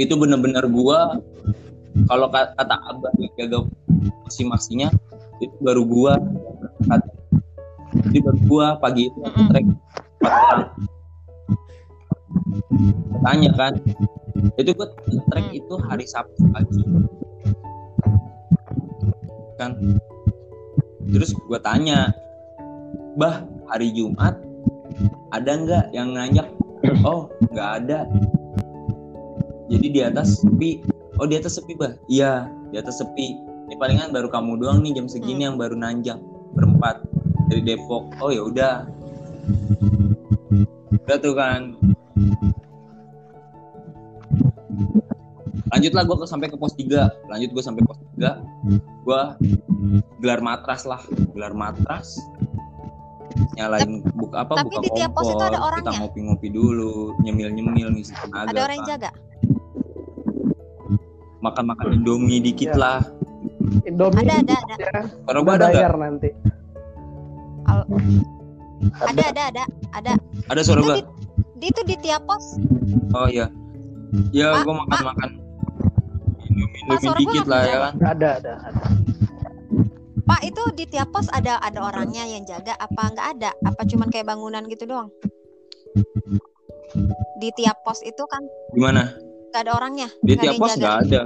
[0.00, 0.98] itu bener-bener gue
[2.08, 3.58] kalau ka- kata abah yang jaga
[4.24, 4.88] masing-masingnya
[5.44, 6.12] itu baru gue
[8.08, 9.46] jadi baru gue pagi itu Mm-mm.
[9.52, 10.62] trek empat orang
[13.22, 13.72] tanya kan
[14.56, 14.88] itu gue
[15.28, 15.58] trek Hmm.
[15.60, 16.80] itu hari Sabtu pagi.
[19.60, 20.00] Kan?
[21.12, 22.16] Terus gue tanya
[23.20, 24.40] bah hari Jumat
[25.32, 26.48] ada nggak yang nanjak
[27.06, 28.08] oh nggak ada.
[29.72, 30.84] Jadi di atas sepi.
[31.16, 31.94] Oh di atas sepi bah?
[32.10, 33.38] Iya di atas sepi.
[33.70, 36.20] Ini palingan baru kamu doang nih jam segini yang baru nanjak
[36.52, 37.00] berempat
[37.48, 38.12] dari Depok.
[38.20, 38.84] Oh ya udah.
[41.08, 41.76] Udah tuh kan.
[45.72, 48.44] Lanjutlah gue sampai ke pos 3 lanjut gue sampai pos 3
[49.08, 49.40] gua
[50.20, 51.00] gelar matras lah.
[51.32, 52.20] Gelar matras
[53.56, 55.98] nyalain buka apa tapi buka di tiap pos itu kompor ada kita orangnya?
[56.00, 56.92] ngopi-ngopi dulu
[57.22, 58.92] nyemil-nyemil ngisi tenaga ada orang yang kan.
[58.96, 59.10] jaga?
[61.42, 62.78] Makan-makan indomie dikit Ya.
[62.78, 62.98] lah.
[63.82, 64.74] Indomie ada ada ada.
[64.78, 65.74] ya, kalau udah gua ada nggak?
[65.74, 66.28] bayar nanti.
[67.66, 67.88] Al-
[68.92, 69.10] ada.
[69.10, 69.42] Ada ada
[69.90, 70.12] ada
[70.46, 70.60] ada.
[70.62, 70.96] Suara gua
[71.58, 72.58] di, itu di tiap pos?
[73.18, 73.50] Oh iya.
[74.30, 75.30] Ya gua makan-makan
[76.46, 77.92] indomie indomie dikit lah ya kan.
[78.16, 78.82] Ada, ada, ada.
[80.22, 83.50] Pak itu di tiap pos ada ada orangnya yang jaga apa nggak ada?
[83.66, 85.10] Apa cuman kayak bangunan gitu doang?
[87.42, 88.42] Di tiap pos itu kan
[88.74, 89.12] gimana?
[89.52, 90.08] nggak ada orangnya?
[90.24, 91.22] Di tiap pos nggak ada.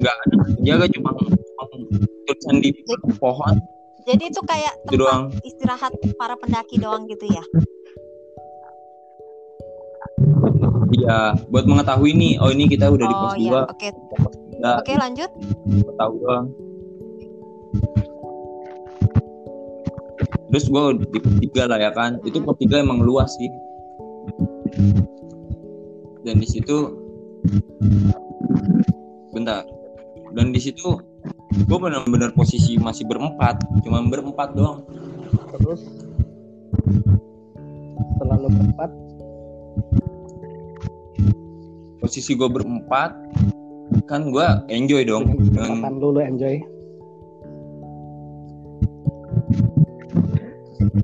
[0.00, 0.34] Nggak ada.
[0.64, 1.64] Jaga cuma cuma
[2.24, 2.70] tulisan di
[3.20, 3.56] pohon.
[4.08, 5.22] Jadi itu kayak itu tempat doang.
[5.44, 7.44] istirahat para pendaki doang gitu ya?
[10.90, 11.18] Iya
[11.52, 13.62] buat mengetahui nih oh ini kita udah di oh pos iya dua.
[13.70, 13.88] oke
[14.60, 15.30] nggak oke lanjut.
[15.96, 16.46] tahu doang.
[20.50, 22.20] Terus gue di pos tiga lah ya kan.
[22.26, 23.50] Itu pos tiga emang luas sih.
[26.26, 26.76] Dan di situ
[29.32, 29.64] bentar.
[30.36, 31.00] Dan di situ
[31.50, 34.84] gue benar-benar posisi masih berempat cuma berempat doang.
[35.56, 35.80] Terus?
[38.20, 38.90] Selalu berempat.
[42.10, 43.14] posisi gue berempat
[44.06, 46.56] kan gue enjoy dong dengan Makan dulu enjoy.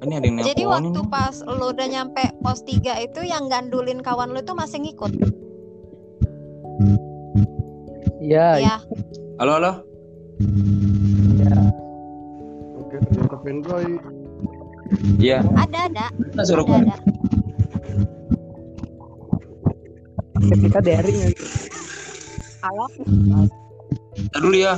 [0.06, 1.10] ini ada yang jadi waktu nih.
[1.10, 2.78] pas lo udah nyampe pos 3
[3.10, 5.12] itu yang gandulin kawan lo itu masih ngikut
[8.26, 8.76] Iya, ya
[9.38, 9.72] halo halo
[11.38, 11.54] iya.
[12.78, 13.86] Oke, ternyata Pendroy.
[15.18, 16.96] iya ada ada Mana suara ada ada
[20.46, 21.28] Ketika daring ya.
[22.66, 22.86] Halo
[24.16, 24.74] Ntar dulu ya.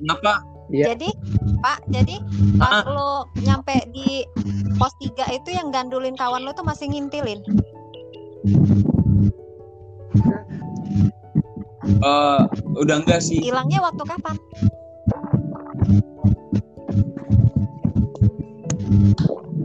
[0.00, 0.40] Kenapa?
[0.72, 0.96] Iya.
[0.96, 1.12] jadi
[1.60, 2.16] pak jadi
[2.56, 4.24] pas lo nyampe di
[4.80, 7.44] pos 3 itu yang gandulin kawan lo tuh masih ngintilin?
[11.84, 12.40] Eh,
[12.80, 13.44] udah enggak sih.
[13.44, 14.36] Hilangnya waktu kapan?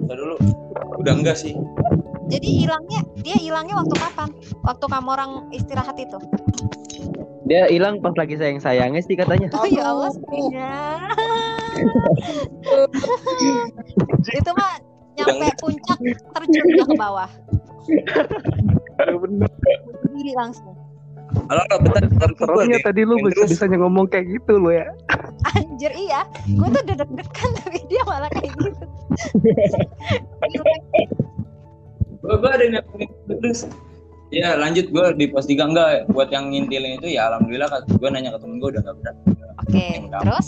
[0.04, 0.36] Ntar dulu.
[1.00, 1.56] Udah enggak sih.
[2.28, 4.30] Jadi hilangnya dia hilangnya waktu kapan?
[4.68, 6.20] Waktu kamu orang istirahat itu
[7.50, 9.50] Dia hilang pas lagi sayang sayangnya sih katanya.
[9.58, 10.70] oh ya Allah sepinya
[14.38, 14.78] itu mah
[15.18, 15.98] nyampe puncak
[16.38, 17.26] terjun ke bawah.
[20.14, 20.78] Diri langsung.
[21.50, 24.86] Halo halo bentar bentar gua ada- tadi lu bisa bisanya ngomong kayak gitu lo ya.
[25.58, 26.22] anjir iya.
[26.54, 28.86] Gue tuh udah deg-degan tapi dia malah kayak gitu.
[32.22, 32.86] Gua gua ada yang
[33.42, 33.66] terus
[34.30, 34.90] ya lanjut.
[34.94, 36.10] Gua di pos tiga enggak.
[36.10, 39.16] Buat yang ngintilin itu ya alhamdulillah kan gua nanya ke temen gua udah enggak berat
[39.60, 39.86] oke
[40.24, 40.48] terus?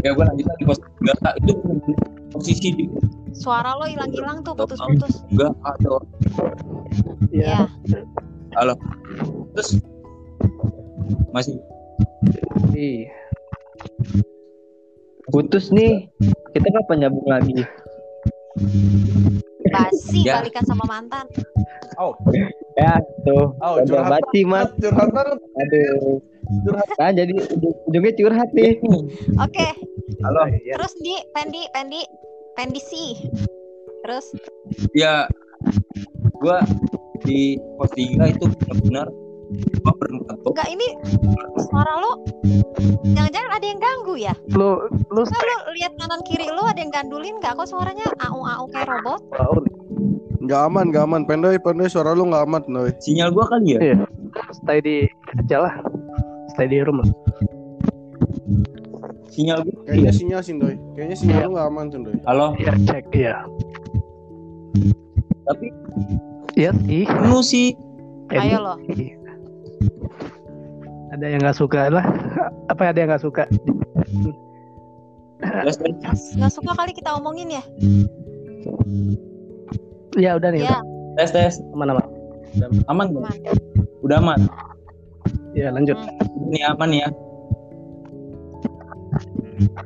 [0.00, 1.14] Ya gua lanjut lagi pos tiga.
[1.42, 1.98] Itu bener-bener
[2.30, 2.84] posisi di
[3.34, 5.22] suara lo hilang-hilang tuh putus-putus.
[5.30, 5.90] Enggak ada
[7.30, 7.70] Iya.
[7.86, 8.02] ya
[8.58, 8.74] halo.
[9.54, 9.78] Terus?
[11.30, 11.56] Masih?
[12.74, 13.10] Iya.
[15.30, 16.10] Putus nih.
[16.50, 17.62] Kita kapan nyambung lagi?
[19.66, 20.40] Basi Ya.
[20.40, 21.28] balikan sama mantan
[21.98, 22.16] Oh,
[22.74, 22.96] Ya,
[23.28, 23.52] tuh.
[23.54, 24.72] oh Udah curhat mati, Mas.
[24.74, 25.36] curhat banget.
[25.36, 26.16] Aduh.
[26.96, 28.74] Kan jadi ujung- ujungnya curhat nih.
[29.38, 29.68] oke
[30.20, 30.74] halo Iya.
[30.74, 32.02] terus di Pendi Pendi
[32.58, 33.10] Pendi sih
[34.02, 34.34] terus
[34.90, 35.30] ya
[36.40, 36.58] gua
[37.22, 39.06] di pos tiga itu benar-benar
[39.82, 40.86] gua berempat tuh enggak ini
[41.66, 42.12] suara lo
[43.12, 46.90] jangan-jangan ada yang ganggu ya Lu lu Enggak lo lihat kanan kiri lo ada yang
[46.90, 49.20] gandulin nggak kok suaranya au au kayak robot.
[50.40, 51.22] Nggak aman, nggak aman.
[51.28, 52.90] Pendroy, Pendroy, suara lu nggak aman, Noy.
[52.98, 53.96] sinyal gua kali ya Iya.
[54.56, 54.96] Stay di
[55.36, 55.74] aja lah.
[56.50, 57.04] Stay di rumah.
[59.30, 60.74] sinyal gua Kayaknya sinyal sih, Noy.
[60.96, 62.16] Kayaknya sinyal lu nggak aman tuh, Noy.
[62.24, 63.04] halo Iya, cek.
[63.12, 63.36] Iya.
[65.44, 65.66] tapi
[66.56, 67.04] Iya sih.
[67.04, 67.68] penuh sih
[68.32, 69.14] ayo lo Iya.
[71.10, 72.06] Ada yang nggak suka lah.
[72.68, 73.44] Apa ada yang nggak suka?
[75.40, 77.62] Nggak suka kali kita omongin ya
[80.14, 80.66] Ya udah nih.
[80.66, 80.78] ya
[81.16, 82.06] tes tes Mana mana.
[82.86, 83.24] aman nggak?
[83.24, 83.56] aman.
[84.04, 84.40] udah aman
[85.54, 85.96] Ya lanjut.
[86.44, 87.08] ini aman ya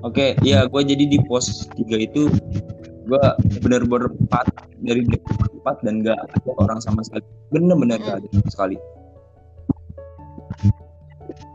[0.02, 2.28] oke ya gue jadi di pos tiga itu
[3.04, 3.22] gue
[3.60, 4.46] benar-benar empat
[4.80, 5.04] dari
[5.60, 8.76] empat dan gak ada orang sama sekali bener-bener gak ada sama sekali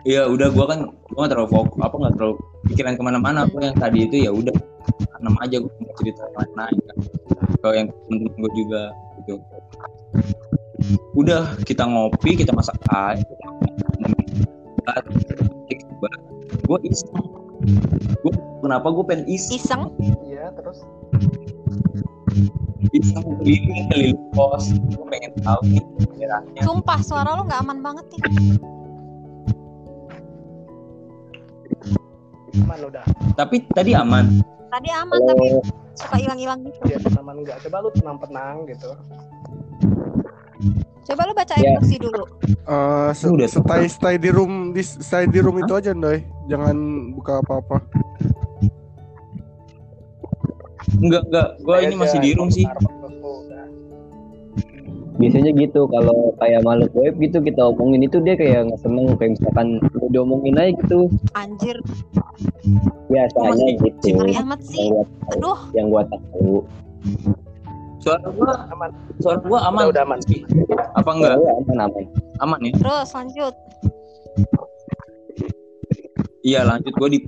[0.08, 2.36] Iya udah gue kan gue gak terlalu fokus apa nggak terlalu
[2.72, 4.56] pikiran ke mana-mana gue yang tadi itu ya udah
[5.12, 6.98] tanam aja gue mau cerita yang lain kan.
[7.60, 8.82] Ke yang temen-temen gue juga
[9.20, 9.34] gitu.
[11.20, 13.20] Udah kita ngopi kita masak air
[16.70, 17.26] gue iseng.
[18.24, 19.58] Gue kenapa gue pengen iseng?
[19.58, 19.82] Iseng.
[20.24, 20.86] Iya, terus?
[22.94, 25.84] Iseng keliling keliling pos gue pengen tahu nih
[26.15, 28.22] daerahnya Sumpah suara lu nggak aman banget nih.
[32.56, 33.04] Aman udah.
[33.34, 34.26] tapi tadi aman
[34.70, 35.48] Tadi aman tapi
[35.98, 36.78] suka hilang-hilang gitu.
[36.86, 37.58] Ya aman enggak.
[37.66, 38.90] Coba lu tenang-tenang gitu.
[41.04, 41.74] Coba lu baca Ya.
[41.74, 42.22] instruksi dulu.
[42.46, 43.50] Eh, se- Udah.
[43.50, 46.22] stay stay di room di stay di room itu aja, Ndoy.
[46.46, 46.78] Jangan
[47.18, 47.82] buka apa-apa.
[51.00, 52.66] enggak enggak gue ini Aja, masih di room sih
[55.19, 59.36] biasanya gitu kalau kayak makhluk web gitu kita omongin itu dia kayak nggak seneng kayak
[59.36, 60.99] misalkan udah diomongin aja gitu.
[61.36, 61.77] Anjir,
[63.12, 64.08] biasanya Masih- gitu.
[64.15, 64.88] ngeri amat sih.
[64.88, 66.53] yang gua tahu, Aduh, yang gua tahu.
[67.99, 68.89] Suara gue Aman.
[69.19, 69.84] suara gue aman.
[69.84, 70.19] Udah, udah aman.
[70.23, 70.39] sih
[70.95, 71.36] apa enggak?
[71.36, 72.03] Oh, aman aman.
[72.39, 72.71] Aman ya?
[72.79, 73.53] Terus lanjut.
[76.47, 76.95] iya lanjut.
[76.95, 77.19] Gue di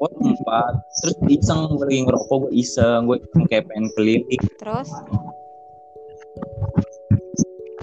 [0.00, 0.74] pos empat.
[1.04, 3.04] Terus iseng gue lagi ngerokok gue iseng.
[3.04, 3.20] Gue
[3.52, 4.42] kayak pengen keliling.
[4.56, 4.88] Terus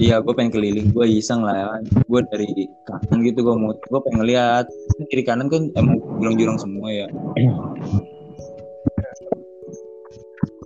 [0.01, 0.89] iya gue pengen keliling.
[0.89, 1.53] Gue iseng lah.
[1.53, 2.49] Ya gue dari
[2.89, 4.65] kanan gitu gue mau gue pengen ngeliat.
[5.13, 7.07] Kiri kanan kan emang jurang-jurang semua ya.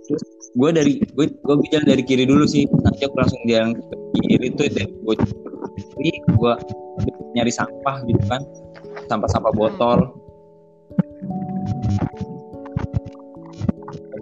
[0.08, 0.24] Terus
[0.56, 2.64] gue dari gue gue bicara dari kiri dulu sih.
[2.64, 5.14] Nanti aku langsung jalan ke kiri tuh dari gue
[6.32, 6.52] gue
[7.36, 8.40] nyari sampah gitu kan.
[9.12, 10.16] Sampah-sampah botol.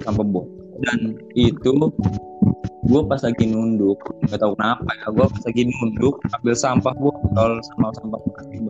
[0.02, 0.50] Sampah botol.
[0.82, 1.94] Dan itu
[2.84, 3.96] gue pas lagi nunduk
[4.28, 8.60] nggak tahu kenapa ya gue pas lagi nunduk ambil sampah botol sama sampah plastik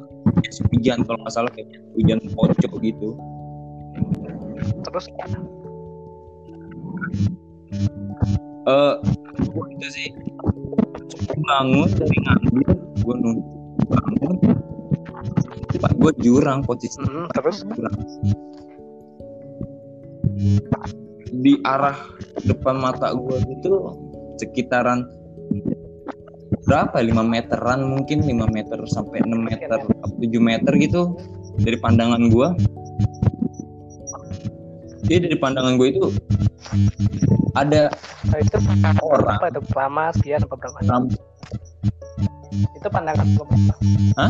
[0.45, 3.09] jas hujan kalau nggak salah kayak jas hujan pocok gitu.
[4.85, 5.05] Terus?
[8.65, 8.95] Eh
[9.51, 10.09] gua itu sih
[11.45, 12.71] bangun dari ngambil
[13.03, 13.47] gue nunduk
[13.91, 14.35] bangun.
[15.75, 17.03] Pak gue jurang posisi.
[17.03, 17.67] Mm, terus?
[17.67, 17.99] Jurang
[21.43, 21.97] di arah
[22.45, 23.95] depan mata gue gitu
[24.39, 25.09] sekitaran
[26.65, 31.17] berapa 5 meteran mungkin 5 meter sampai 6 meter 7 meter gitu
[31.61, 32.49] dari pandangan gue
[35.05, 36.05] jadi dari pandangan gue itu
[37.55, 37.93] ada
[38.27, 38.57] nah, itu
[39.05, 39.39] Orang.
[39.39, 40.79] apa itu lama sekian apa berapa?
[40.91, 41.13] ram-
[42.75, 44.27] Itu pandangan lu berapa?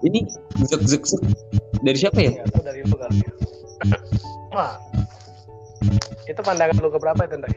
[0.00, 0.24] ini
[0.64, 1.22] zek zek zek
[1.80, 3.16] dari siapa ya Ya, itu dari lu kali.
[3.18, 3.32] ya.
[4.50, 4.74] Wah.
[6.26, 7.54] Itu pandangan lu ke berapa itu, Nday?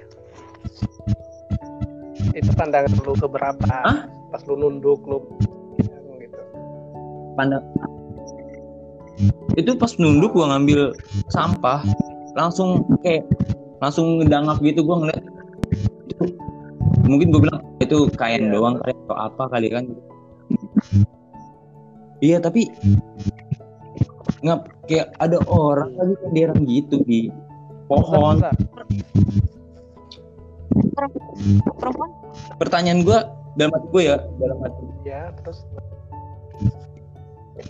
[2.33, 3.67] Itu pandangan lu ke berapa?
[3.67, 4.07] Hah?
[4.31, 5.21] Pas lu nunduk lu
[6.17, 6.39] gitu.
[7.35, 7.61] pandang
[9.53, 10.89] itu pas nunduk gua ngambil
[11.29, 11.85] sampah
[12.33, 13.21] langsung kayak
[13.77, 15.21] langsung ngedangap gitu gua ngeliat
[16.09, 16.33] itu
[17.05, 18.57] mungkin gua bilang itu kain Iya.
[18.57, 19.85] doang kali atau apa kali kan
[22.25, 22.73] iya tapi
[24.43, 24.59] nggak
[24.91, 27.31] kayak ada orang lagi kenderan gitu di
[27.87, 28.43] pohon
[30.73, 31.05] Bentar,
[31.79, 32.11] perempuan
[32.59, 34.83] pertanyaan gua dalam hati gue ya dalam hati.
[35.05, 35.59] Ya, terus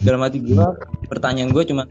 [0.02, 0.68] dalam hati gue
[1.12, 1.84] pertanyaan gue cuma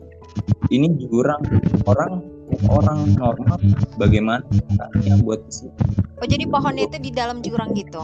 [0.72, 1.44] ini jurang
[1.84, 2.24] orang
[2.68, 3.60] orang normal
[4.00, 4.44] bagaimana
[4.76, 5.82] caranya buat ke situ?
[6.20, 8.00] Oh jadi pohonnya itu di dalam jurang gitu.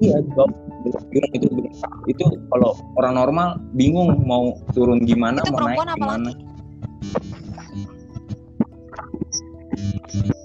[0.00, 1.48] iya di bawah itu?
[2.08, 6.30] Itu kalau orang normal bingung mau turun gimana Itu mau naik gimana.
[6.30, 6.50] laki?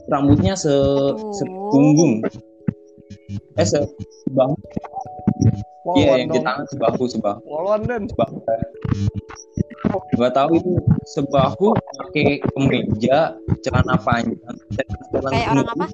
[0.09, 0.73] rambutnya se
[1.33, 2.21] sepunggung.
[3.57, 3.81] Eh se
[4.25, 4.53] sebahu.
[5.95, 7.39] Iya yang di tangan sebahu sebahu.
[7.45, 8.03] Waluan den.
[8.09, 8.41] sebahu.
[10.17, 10.71] Nggak tahu itu
[11.05, 11.67] sebahu
[12.01, 14.57] pakai kemeja celana panjang
[15.13, 15.85] celana Kayak orang apa?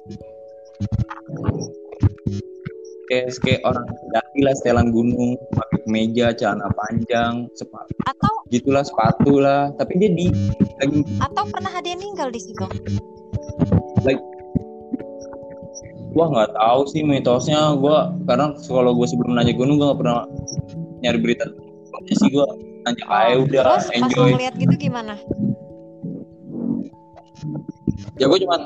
[3.12, 3.84] Kayak kayak orang
[4.16, 7.92] daki lah setelan gunung pakai kemeja celana panjang sepatu.
[8.08, 9.68] Atau gitulah sepatu lah.
[9.76, 10.32] Tapi dia di
[10.80, 12.64] lagi atau pernah ada yang meninggal di situ?
[16.12, 17.76] gua nggak tahu sih mitosnya.
[17.76, 20.16] Gua karena kalau gua sebelum nanya gunung gua nggak pernah
[21.04, 21.44] nyari berita
[22.08, 22.32] sih.
[22.32, 22.48] Gua
[22.88, 24.24] nanya aja udah Terus pas enjoy.
[24.24, 25.20] lu ngeliat gitu gimana?
[28.20, 28.56] ya gua cuma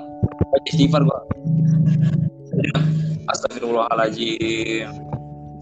[0.52, 1.18] baca istighfar gua
[3.26, 4.88] Astagfirullahaladzim.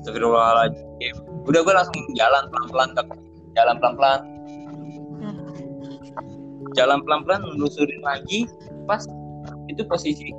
[0.05, 1.15] Astagfirullahaladzim.
[1.49, 2.89] Udah gue langsung jalan pelan-pelan.
[3.55, 4.21] Jalan pelan-pelan.
[6.75, 8.51] Jalan pelan-pelan Nelusurin lagi.
[8.85, 9.07] Pas
[9.71, 10.35] Itu posisi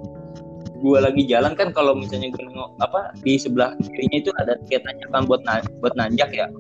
[0.84, 4.84] Gue lagi jalan kan Kalau misalnya gue nengok Apa Di sebelah kirinya itu ada kayak
[4.84, 6.52] tanjakan buat, na- buat nanjak ya?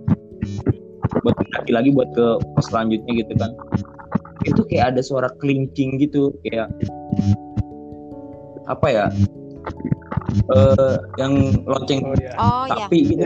[1.22, 2.28] Buat mendaki lagi buat ke
[2.72, 3.52] selanjutnya gitu kan.
[4.48, 6.72] Itu kayak ada suara kelingking gitu Kayak
[8.66, 9.06] Apa ya
[10.52, 11.34] eh, yang
[11.66, 12.34] lonceng Oh iya.
[12.38, 12.86] Oh iya.
[12.90, 13.26] gitu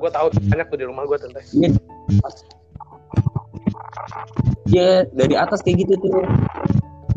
[0.00, 1.40] Gue tahu banyak tuh di rumah gue tante.
[1.52, 1.68] Iya.
[4.70, 6.24] Iya, dari atas kayak gitu tuh.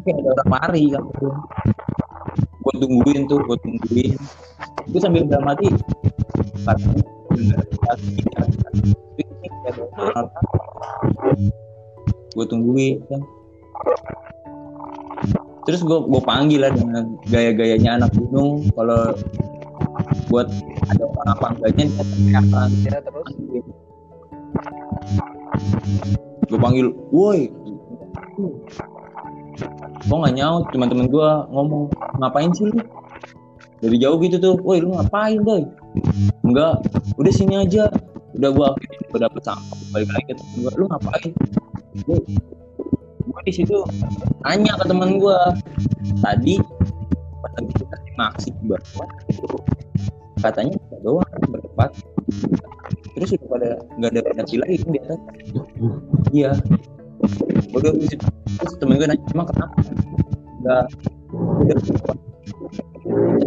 [0.04, 1.04] Kayak ada orang lari kan.
[2.64, 4.18] Gue tungguin tuh, gue tungguin.
[4.90, 5.70] Gue sambil dalam hati.
[12.34, 13.22] Gue tungguin kan.
[15.64, 18.68] Terus gue gue panggil lah dengan gaya-gayanya anak gunung.
[18.76, 19.16] Kalau
[20.28, 20.48] buat
[20.92, 22.42] ada orang apa enggaknya dia
[22.92, 23.30] Ya terus.
[26.44, 27.50] gue panggil woi
[30.04, 30.66] kok nggak nyaut.
[30.76, 31.84] Teman-teman gue ngomong
[32.20, 32.78] ngapain sih lu?
[33.80, 35.64] Dari jauh gitu tuh woi lu ngapain doi
[36.44, 36.84] enggak
[37.16, 37.88] udah sini aja.
[38.34, 41.32] Udah gue akhirnya gue dapet sampah balik lagi ke temen gue lu ngapain?
[42.04, 42.20] Gue
[43.24, 43.78] gue di situ
[44.44, 45.40] nanya ke teman gue
[46.20, 46.60] tadi
[47.44, 49.10] lagi kita maksi bawah
[50.44, 51.92] katanya kita doang berempat.
[53.16, 55.20] Terus udah pada nggak ada pendaci lagi kan di atas.
[56.36, 56.52] Iya.
[58.12, 58.28] Situ.
[58.60, 59.76] terus temen gue nanya emang kenapa?
[60.60, 60.86] Nggak.
[61.32, 61.78] Udah.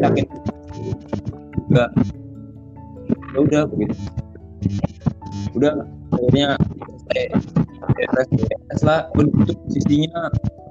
[0.01, 0.27] Yakin.
[1.69, 1.91] Nggak.
[3.37, 3.97] Ya udah begitu
[5.57, 5.73] udah
[6.13, 7.25] akhirnya selesai
[7.97, 9.01] beres beres lah.
[9.15, 10.23] Bentuk posisinya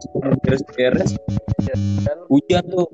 [0.03, 1.11] sebelum beres beres.
[2.29, 2.87] Hujan tuh.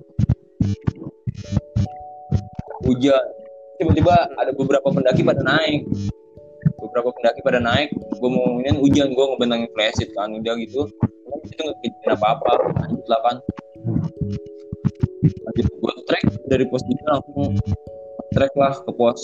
[2.86, 3.26] Hujan.
[3.82, 5.86] Tiba-tiba ada beberapa pendaki pada naik.
[6.78, 7.90] Beberapa pendaki pada naik.
[8.22, 10.86] Gue mau ngomongin hujan gue ngebentangin flashit kan udah gitu.
[11.42, 13.36] Itu nggak kejadian apa apa lanjut lah kan.
[15.22, 17.58] Lanjut gue trek dari pos 3 langsung
[18.38, 19.20] trek lah ke pos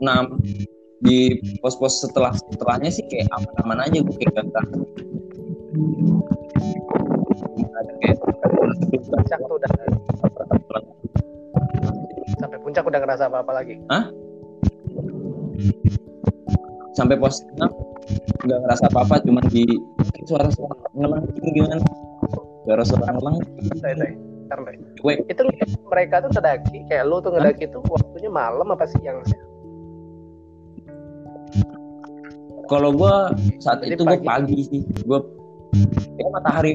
[0.00, 4.66] 6 di pos-pos setelah setelahnya sih kayak aman-aman aja gue kayak gak
[7.74, 8.16] ada kayak
[9.10, 9.70] puncak tuh udah
[12.38, 13.74] sampai puncak udah ngerasa apa-apa lagi.
[16.92, 17.66] sampai pos 6
[18.46, 19.64] nggak ngerasa apa-apa cuman di
[20.92, 21.80] ngelang gimana
[22.62, 23.36] suara-suara ngelang
[23.80, 23.94] saya.
[24.46, 24.76] Ntar deh.
[25.00, 25.42] gue Itu
[25.88, 29.51] mereka tuh ngedaki kayak lu tuh ngedaki tuh waktunya malam apa siang sih?
[32.66, 33.14] Kalau gue
[33.58, 34.56] saat Berarti itu gue pagi.
[34.62, 35.20] sih gue
[36.16, 36.72] ya matahari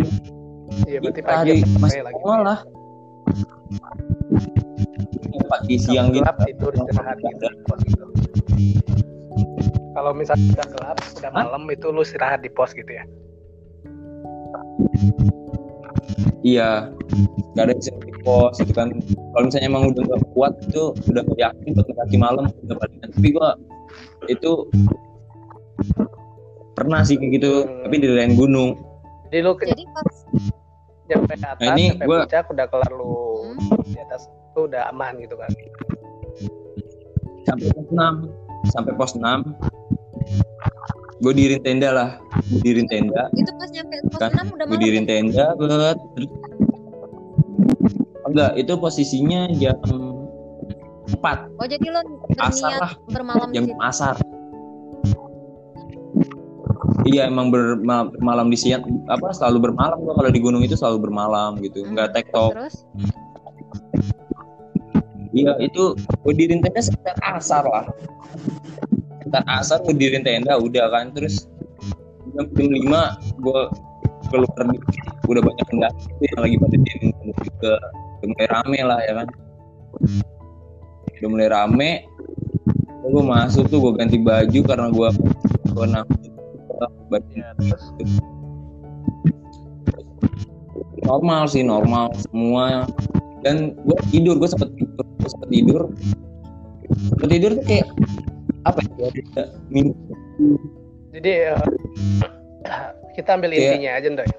[0.84, 2.16] Iya berarti matahari pagi masih lagi.
[2.20, 2.60] awal lah
[5.28, 7.48] Ya, pagi siang gitu gelap tidur istirahat gitu.
[7.78, 8.06] gitu.
[9.92, 11.44] Kalau misalnya udah gelap, udah Hah?
[11.44, 13.04] malam itu lu istirahat di pos gitu ya.
[16.42, 16.88] iya
[17.54, 18.88] nggak ada bisa di pos gitu kan
[19.34, 23.30] kalau misalnya emang udah nggak kuat itu udah yakin buat mendaki malam udah palingan tapi
[23.30, 23.50] gue
[24.28, 24.52] itu
[26.74, 27.82] pernah sih kayak gitu Hmm.
[27.84, 28.70] tapi di lain gunung
[29.28, 30.08] Jadi lu ke, Jadi pas
[31.06, 33.16] nyampe atas, Nah, ini sampai gua- puncak udah kelar lu
[33.46, 33.80] Hmm.
[33.84, 34.22] di atas
[34.52, 35.52] tuh udah aman gitu kan.
[37.44, 38.16] sampai pos 6
[38.68, 39.40] sampai pos 6
[41.18, 42.10] gue dirin tenda lah
[42.52, 44.84] gue dirin tenda itu pas nyampe pos kan 6 udah gue malam.
[44.84, 46.30] dirin tenda bet terus
[48.24, 49.80] enggak itu posisinya jam
[51.10, 52.00] 4 Oh jadi lo
[52.38, 53.80] asar berniat lah bermalam di jam situ.
[53.82, 54.16] asar
[57.08, 61.10] iya emang berma- bermalam di siang apa selalu bermalam gua kalau di gunung itu selalu
[61.10, 61.84] bermalam gitu.
[61.84, 61.96] Hmm.
[61.96, 62.76] nggak tektok Terus
[65.36, 67.86] iya itu gue dirin tenda sekitar asar lah.
[69.22, 71.14] Sekitar asar gue dirin tenda udah kan.
[71.16, 71.48] Terus
[72.36, 73.62] jam jam lima gue
[74.28, 74.64] keluar
[75.28, 77.74] udah banyak pendaki yang lagi pada tenda juga
[78.20, 79.28] udah mulai rame lah ya kan.
[81.18, 81.92] Udah mulai rame
[83.08, 85.10] gue masuk tuh gue ganti baju karena gue
[85.72, 85.86] gue
[87.34, 87.84] Ya, terus
[91.02, 92.86] normal sih normal semua
[93.42, 95.82] dan gue tidur gue sempet tidur gue sempet tidur
[97.16, 97.88] sempet tidur tuh kayak
[98.64, 99.10] apa ya
[99.68, 99.96] mimpi
[101.16, 101.62] jadi eh,
[103.16, 104.30] kita ambil Kayak- intinya aja Ndoy.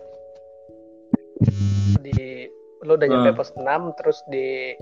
[1.99, 2.47] Di
[2.86, 3.39] lu udah nyampe Hmm.
[3.39, 4.78] pos 6 terus di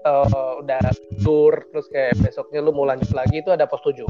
[0.00, 0.26] eh,
[0.64, 0.80] udah
[1.10, 4.08] tidur terus kayak besoknya lu mau lanjut lagi itu ada pos 7.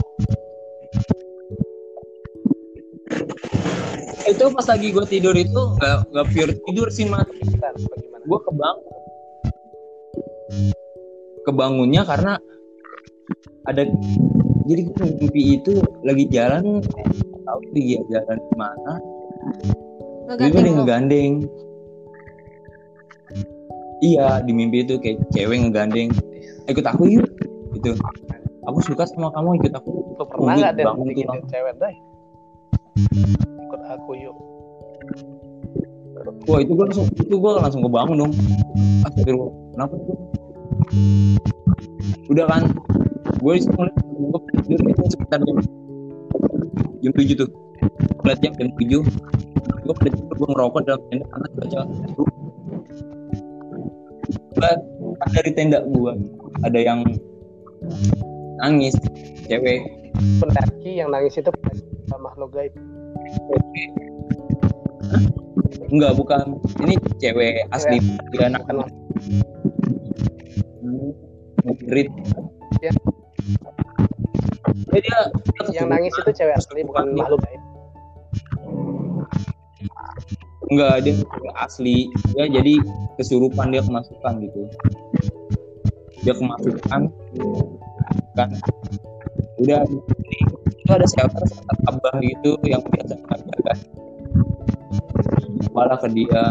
[4.24, 7.28] Itu pas lagi gue tidur itu nggak nggak pure tidur sih gimana?
[8.24, 8.84] gue kebangun
[11.44, 12.32] kebangunnya karena
[13.64, 13.84] ada
[14.64, 16.80] jadi gue mimpi itu lagi jalan
[17.44, 18.94] tahu dia jalan ke mana
[20.24, 20.76] Jadi ngegandeng dia lo.
[20.80, 21.32] ngegandeng.
[24.00, 26.08] Iya di mimpi itu kayak cewek ngegandeng.
[26.64, 27.28] "Eh, Ikut aku yuk.
[27.76, 27.92] Gitu.
[28.64, 30.16] Aku suka sama kamu ikut aku.
[30.16, 31.40] Pernah Gue nggak deh bangun Bang.
[31.44, 31.94] cewek Ndoy?
[33.74, 34.36] Ikut aku yuk.
[36.46, 38.32] Wah itu gue langsung itu gue langsung kebangun dong.
[39.02, 39.50] Astagfirullah.
[39.74, 40.18] Kenapa tuh?
[42.30, 42.62] udah kan
[43.42, 45.58] gue tidur itu sekitar jam
[47.02, 47.50] jam tujuh tuh
[48.22, 49.02] ngeliat jam jam tujuh
[49.84, 51.78] gue pada gue ngerokok dalam tenda karena baca
[54.54, 54.72] gue
[55.34, 56.12] dari tenda gue
[56.62, 57.00] ada yang
[58.62, 58.94] nangis
[59.50, 61.50] cewek pendaki yang nangis itu
[62.14, 62.72] makhluk gaib.
[65.90, 66.58] Enggak bukan.
[66.82, 67.98] Ini cewek asli.
[68.34, 68.88] dia anak Bukan
[71.64, 72.08] ngerit
[72.84, 72.92] Ya.
[74.94, 75.20] dia, dia
[75.72, 77.62] yang nangis itu cewek asli bukan makhluk gaib.
[80.70, 81.14] Enggak dia
[81.58, 82.10] asli.
[82.34, 82.80] Dia jadi
[83.20, 84.60] kesurupan dia kemasukan gitu.
[86.24, 87.12] Dia kemasukan
[88.34, 88.50] kan
[89.62, 89.80] udah.
[89.86, 90.38] Ini
[90.84, 93.78] itu ada shelter shelter abah gitu yang biasa mengajarkan
[95.74, 96.44] malah ke dia.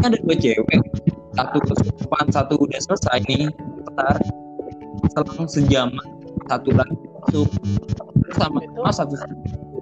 [0.00, 0.80] Ini ada dua cewek.
[1.32, 3.48] Satu kesurupan satu udah selesai nih.
[3.52, 4.16] Bentar.
[5.12, 5.88] Selang sejam
[6.48, 7.48] satu lagi masuk.
[8.32, 9.14] Sama Itu- sama satu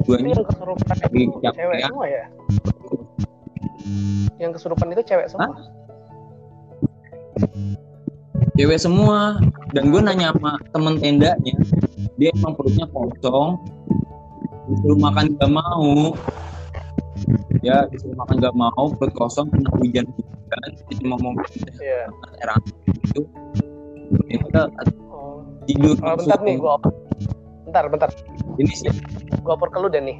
[0.09, 1.87] duanya yang kesurupan itu cewek ya.
[1.87, 2.25] semua ya?
[4.43, 5.55] Yang kesurupan itu cewek semua?
[8.59, 9.39] Cewek semua
[9.71, 11.55] dan gue nanya sama temen tendanya
[12.19, 13.57] dia emang perutnya kosong
[14.71, 16.15] disuruh makan gak mau
[17.63, 21.33] ya disuruh makan gak mau perut kosong kena hujan hujan cuma mau
[21.79, 22.11] Iya.
[22.43, 22.51] air
[23.07, 23.23] gitu
[24.27, 24.67] ya udah
[25.11, 25.43] Oh.
[25.69, 26.75] tidur Oh, bentar nih, gua
[27.67, 28.11] bentar, bentar.
[28.59, 28.91] ini sih
[29.41, 30.19] Gua oper ke lu deh nih.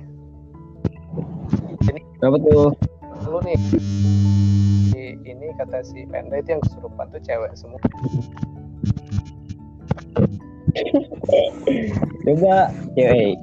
[2.23, 2.73] Berapa tuh?
[3.29, 3.59] Lu nih.
[5.25, 7.81] Ini kata si Penda itu yang kesurupan tuh cewek semua.
[12.27, 13.39] Coba cewek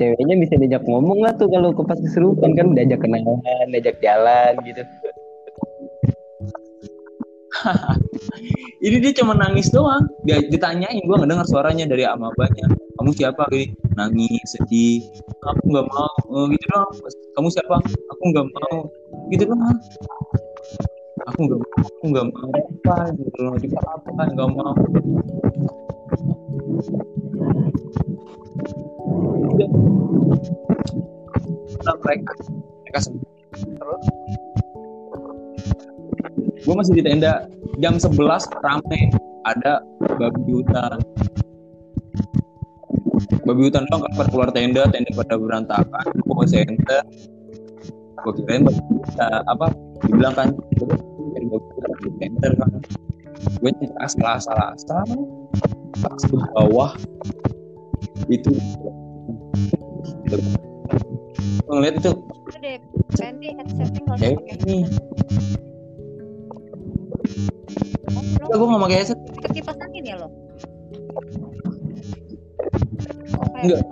[0.00, 2.56] ceweknya bisa diajak ngomong lah tuh kalau ke pas keserupan?
[2.58, 4.82] Kan diajak kenalan, diajak jalan gitu.
[8.86, 10.08] ini dia cuma nangis doang.
[10.26, 12.66] Dia ditanyain gue ngedengar suaranya dari amabanya
[13.02, 13.42] kamu siapa?
[13.50, 15.02] Gini nangis sedih.
[15.42, 16.14] Aku nggak mau.
[16.30, 16.90] Oh, gitu doang.
[17.34, 17.76] Kamu siapa?
[18.14, 18.76] Aku nggak mau.
[19.34, 19.78] Gitu doang.
[21.26, 22.50] Aku nggak aku nggak mau.
[22.54, 22.96] Apa?
[23.58, 24.22] Gitu apa?
[24.30, 24.74] Nggak mau
[31.82, 32.32] udah mereka
[32.86, 32.98] mereka
[33.52, 34.04] Terus?
[36.62, 37.50] Gue masih di tenda.
[37.82, 38.16] Jam 11
[38.62, 39.00] rame.
[39.42, 40.98] Ada babi hutan.
[43.42, 44.86] Babi hutan dong pada keluar tenda.
[44.88, 46.06] Tenda pada berantakan.
[46.22, 47.02] Gue ke center.
[48.22, 49.66] Gue kirain babi hutan apa
[50.06, 50.48] dibilang kan
[52.18, 52.70] center kan
[53.42, 55.06] gue nyerah salah salah salah.
[55.98, 56.92] Pas ke bawah
[58.30, 58.52] itu.
[61.66, 62.12] Ngeliat itu?
[62.62, 62.78] Deh,
[63.58, 64.86] headsetnya pakai ini.
[68.52, 69.18] Oh, gue nggak pakai headset.
[69.50, 70.28] Kipas angin ya lo?
[73.62, 73.82] Enggak.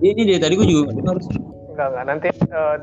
[0.00, 1.26] ini dari tadi gue juga harus
[1.72, 2.04] enggak enggak.
[2.08, 2.76] Nanti eh,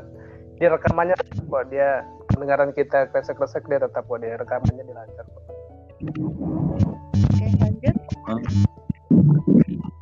[0.58, 1.16] di rekamannya
[1.50, 2.06] kok dia
[2.38, 5.42] pendengaran kita kresek-kresek dia tetap kok dia rekamannya dilancar kok.
[7.34, 7.96] Oke, lanjut.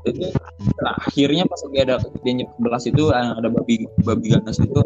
[0.06, 0.22] itu
[0.86, 3.74] akhirnya pas lagi ada kejadian jam 11 itu ada babi
[4.06, 4.80] babi ganas itu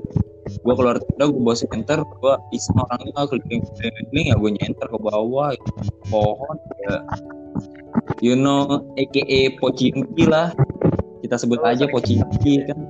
[0.64, 4.98] gue keluar tenda gue bawa center gue iseng orangnya keliling keliling ya gue nyenter ke
[4.98, 5.52] bawah
[6.08, 6.56] pohon
[6.88, 6.96] ya
[8.24, 10.56] you know aka pocinki lah
[11.20, 12.80] kita sebut Oh, aja pocinki kan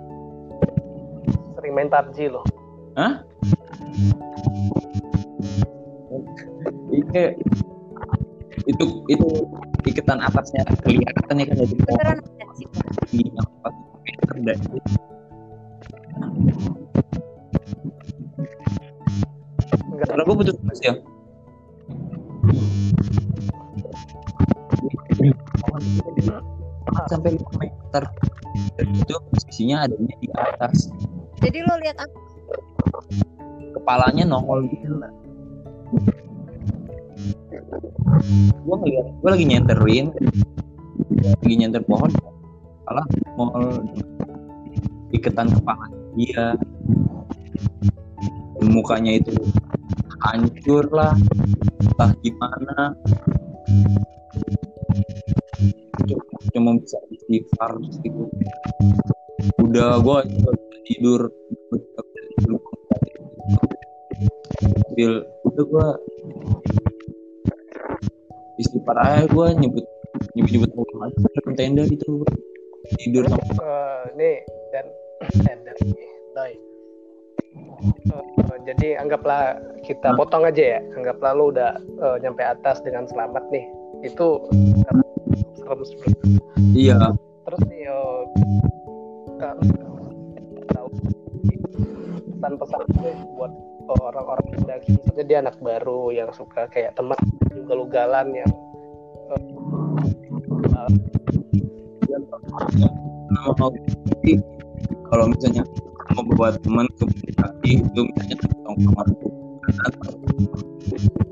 [1.58, 2.46] Sering main PUBG loh.
[3.00, 3.16] Hah?
[6.92, 7.32] Iya.
[8.68, 9.26] itu itu
[9.88, 12.66] iketan atasnya kelihatan ya kan dari pohon Beneran ada sih.
[13.08, 14.58] tinggi yang 4 meter dan
[19.96, 20.28] Enggak.
[20.28, 20.94] Putus terus ya.
[27.08, 28.02] sampai 5 meter
[28.76, 30.92] dan itu posisinya adanya di atas
[31.40, 32.29] Jadi lo lihat apa?
[33.76, 34.98] Kepalanya nongol gitu
[38.60, 40.06] gue ngeliat gue lagi nyenterin
[41.40, 42.10] lagi nyenter pohon
[42.90, 43.02] kepala
[43.38, 43.86] nongol.
[45.10, 45.86] Iketan kepala
[46.18, 46.58] dia.
[48.60, 49.32] Mukanya itu
[50.26, 51.14] hancur lah
[51.80, 52.92] entah gimana.
[56.04, 58.26] Cuma, cuma bisa istighfar gitu.
[59.62, 60.18] Udah gue
[60.90, 61.30] tidur
[64.94, 65.88] Feel udah gue
[68.60, 69.84] istighfar aja gue nyebut
[70.36, 72.24] nyebut nyebut Allah aja tenda gitu
[73.00, 74.36] tidur sama eh, nih
[74.74, 74.86] dan
[75.62, 75.88] dari
[76.34, 76.52] Doi.
[78.10, 79.56] Eh, jadi anggaplah
[79.86, 80.80] kita potong aja ya.
[80.98, 83.64] Anggaplah lu udah eh, nyampe atas dengan selamat nih.
[84.04, 84.48] Itu
[85.60, 86.40] serem sebenarnya.
[86.74, 86.98] iya
[87.46, 87.82] Terus nih
[89.36, 90.86] kita tahu
[92.40, 92.80] pesan-pesan
[93.36, 93.52] buat
[93.98, 97.18] orang-orang pendaki misalnya dia anak baru yang suka kayak teman
[97.50, 98.50] juga lugalan yang
[105.10, 105.62] kalau misalnya
[106.14, 107.04] mau bawa teman ke
[107.38, 108.36] kaki itu misalnya
[108.66, 109.06] tongkrongan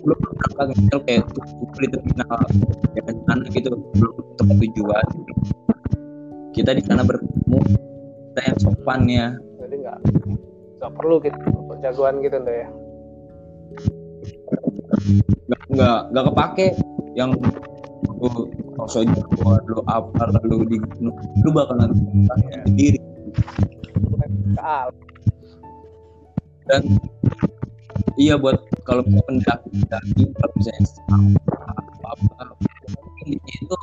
[0.08, 1.44] lu berangkat misal kayak tuh
[1.78, 2.38] di terminal
[2.96, 3.68] ya di sana gitu?
[3.98, 5.06] Belum tempat tujuan.
[6.54, 9.26] Kita di sana bertemu kita yang sopan ya.
[9.62, 9.98] Jadi nggak
[10.78, 11.38] nggak perlu gitu
[11.82, 12.68] jagoan gitu tuh ya.
[15.46, 16.66] Nggak nggak nggak kepake
[17.14, 17.30] yang
[18.18, 18.28] lu
[18.78, 20.78] sosok jagoan lu apa lu di
[21.42, 21.90] lu bakalan
[22.66, 22.98] sendiri.
[24.58, 24.90] Ke al
[26.68, 26.84] dan
[28.20, 30.88] iya buat kalau pendaki pendaki kalau misalnya
[31.64, 32.08] apa
[32.44, 32.44] apa
[33.48, 33.78] itu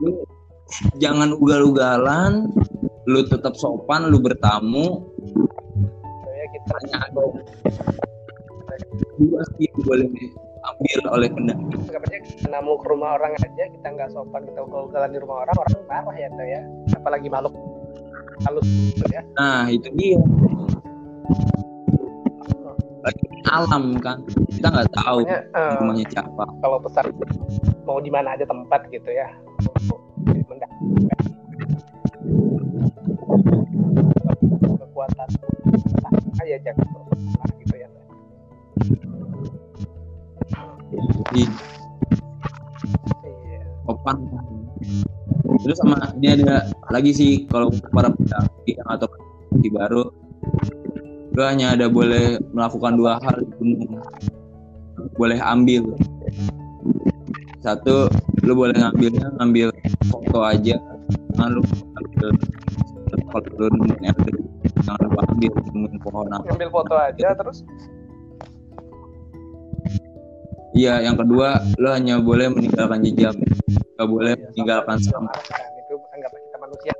[0.00, 0.22] lu
[1.02, 2.46] jangan ugal-ugalan
[3.10, 5.10] lu tetap sopan lu bertamu
[6.50, 7.22] Ya hanya ada
[9.20, 10.08] dua sih boleh
[10.60, 15.18] ambil oleh anggapnya kita namu ke rumah orang aja kita nggak sopan kita ugal-ugalan di
[15.22, 16.60] rumah orang orang marah ya tuh ya.
[16.96, 17.54] Apalagi makhluk.
[18.44, 19.22] Halus gitu ya.
[19.36, 20.20] Nah itu dia.
[23.50, 24.20] Alam kan.
[24.52, 26.44] Kita nggak tahu Makanya, eh, rumahnya siapa.
[26.60, 27.04] kalau pesan
[27.88, 29.28] mau di mana aja tempat gitu ya.
[34.80, 35.28] Kekuatan
[36.46, 37.22] ya jangan terus
[37.60, 37.88] gitu ya
[41.30, 41.44] di
[43.26, 43.60] iya.
[43.86, 44.16] Sopan
[45.62, 50.04] terus sama ini ada lagi sih kalau para pendaki atau pendaki baru
[51.30, 54.02] lu hanya ada boleh melakukan dua hal di gunung.
[55.14, 55.94] Boleh ambil.
[57.62, 58.10] Satu
[58.42, 59.70] lu boleh ngambilnya ngambil
[60.10, 60.76] foto aja.
[61.32, 61.62] Jangan lu
[61.96, 62.28] ambil
[63.18, 64.36] nemuin elder
[64.84, 65.50] jangan lu ambil
[66.02, 67.62] pohon apa ngambil foto aja terus?
[70.70, 73.34] Iya yang kedua lu hanya boleh meninggalkan jejak.
[73.98, 75.34] Gak boleh ya, meninggalkan sampah.
[75.82, 76.94] Itu anggap kita manusia.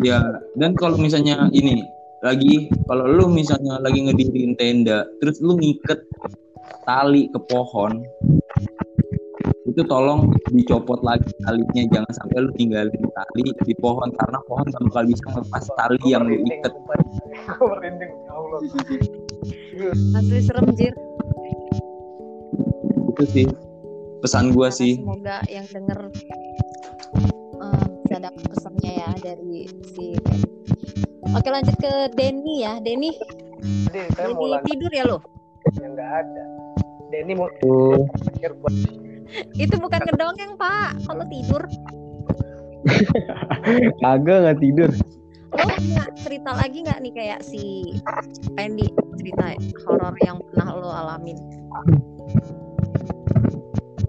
[0.00, 0.18] Ya,
[0.56, 1.84] dan kalau misalnya ini
[2.24, 6.00] lagi kalau lu misalnya lagi ngedirin tenda, terus lu ngiket
[6.88, 8.02] tali ke pohon,
[9.62, 14.82] itu tolong dicopot lagi talinya, jangan sampai lu tinggalin tali di pohon karena pohon gak
[14.90, 16.42] bakal bisa lepas tali yang lu
[17.62, 18.32] merinding ya
[20.18, 20.94] Asli serem jir.
[23.14, 23.46] Itu sih
[24.20, 24.98] pesan gua sih.
[24.98, 26.00] Semoga yang denger
[27.62, 30.18] eh, bisa dapat pesannya ya dari si.
[31.32, 32.76] Oke lanjut ke Denny ya.
[32.82, 33.14] Denny,
[33.88, 34.34] Denny
[34.68, 35.22] tidur ya lo?
[35.78, 36.44] yang nggak ada
[37.14, 38.74] Denny mau terakhir buat
[39.56, 40.96] Itu bukan ngedongeng pak.
[41.08, 41.62] Kalau tidur,
[44.02, 44.90] kagak nggak tidur.
[45.52, 47.92] lo punya cerita lagi nggak nih kayak si
[48.56, 48.88] Pendi
[49.20, 49.52] cerita
[49.84, 51.36] horor yang pernah lo alamin?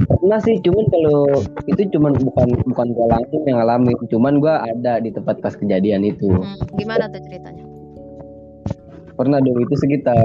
[0.08, 5.04] Pernah sih, cuman kalau itu cuman bukan bukan gua langsung yang ngalamin, cuman gua ada
[5.04, 6.32] di tempat pas kejadian itu.
[6.32, 7.73] Hmm, gimana tuh ceritanya?
[9.14, 10.18] Pernah dulu itu sekitar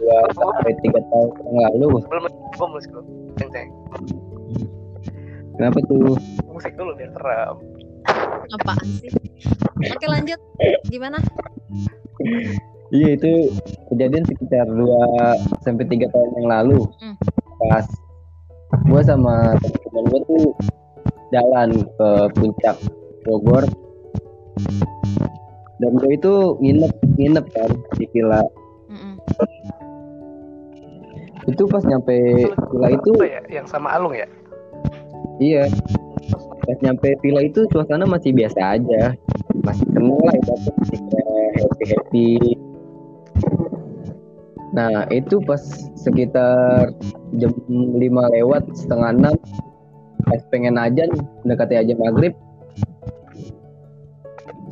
[0.00, 2.00] dua sampai tiga tahun yang lalu.
[2.04, 3.02] sebelum gue musik dulu
[3.36, 3.50] ceng
[5.58, 6.14] Kenapa tuh?
[6.54, 7.56] musik dulu biar serem
[8.48, 9.10] Apaan sih?
[9.92, 10.40] Oke lanjut.
[10.88, 11.18] Gimana?
[12.88, 13.52] Iya itu
[13.92, 15.04] kejadian sekitar dua
[15.60, 16.80] sampai tiga tahun yang lalu.
[17.04, 17.16] Hmm.
[17.68, 17.86] Pas
[18.88, 20.44] gua sama teman-teman gua tuh
[21.28, 22.76] jalan ke puncak
[23.28, 23.64] Bogor.
[25.78, 28.42] Dan gua itu nginep nginep kan di villa.
[28.90, 29.14] Mm-mm.
[31.46, 32.16] Itu pas nyampe
[32.50, 33.40] villa itu ya?
[33.48, 34.26] Yang sama Alung ya?
[35.38, 35.70] Iya.
[36.66, 39.14] Pas nyampe villa itu suasana masih biasa aja.
[39.62, 40.98] Masih tenang lah ibaratnya masih
[41.62, 42.32] happy happy.
[44.74, 45.62] Nah itu pas
[45.96, 46.92] sekitar
[47.40, 47.98] jam 5
[48.34, 49.34] lewat setengah enam.
[50.28, 51.08] Pas pengen ajan
[51.46, 52.34] mendekati ajan maghrib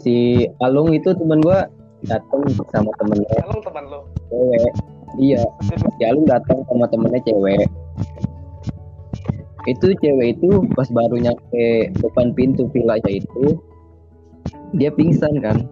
[0.07, 1.67] si Alung itu teman gua
[2.07, 3.27] datang sama temennya.
[3.43, 4.73] Alung teman lo cewek.
[5.19, 5.43] Iya.
[5.99, 7.67] Si Alung datang sama temennya cewek.
[9.67, 13.59] Itu cewek itu pas baru nyampe depan pintu villanya itu
[14.79, 15.67] dia pingsan kan.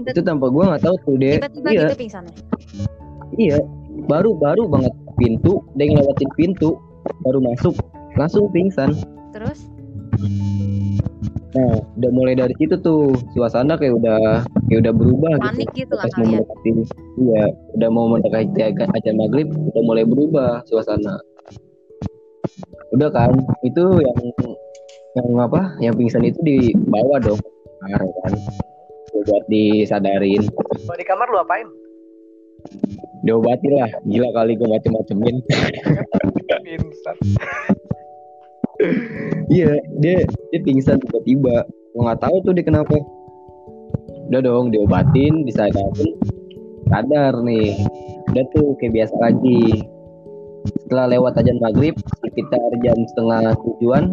[0.00, 1.80] Itu tanpa gua nggak tahu tuh dia Tiba-tiba iya.
[1.92, 2.34] gitu pingsannya.
[3.36, 3.58] iya.
[4.08, 5.60] Baru baru banget pintu.
[5.76, 6.80] Dia ngelewatin pintu
[7.28, 7.76] baru masuk
[8.16, 8.96] langsung pingsan.
[9.36, 9.68] Terus?
[11.50, 16.06] Nah, udah mulai dari situ tuh suasana kayak udah kayak udah berubah panik gitu lah
[16.06, 16.70] Pas mau kalian mendekati,
[17.18, 17.42] iya,
[17.74, 21.18] udah mau mendekati ajan maghrib, udah mulai berubah suasana.
[22.94, 23.34] Udah kan,
[23.66, 24.18] itu yang
[25.18, 25.74] yang apa?
[25.82, 27.42] Yang pingsan itu dibawa dong,
[27.82, 28.32] kamar kan,
[29.26, 31.66] buat disadarin, Kalau di kamar lu apain?
[33.24, 33.90] diobatin lah.
[34.08, 35.36] Gila kali gue macem-macemin.
[36.64, 37.16] Pingsan.
[39.50, 41.66] Iya, dia dia pingsan tiba-tiba.
[41.92, 42.96] Gue nggak tahu tuh dia kenapa.
[44.30, 46.14] Udah dong, diobatin, disadarin,
[46.86, 47.74] sadar nih.
[48.30, 49.84] Udah tuh kayak biasa lagi.
[50.86, 54.12] Setelah lewat ajan maghrib, sekitar jam setengah tujuan,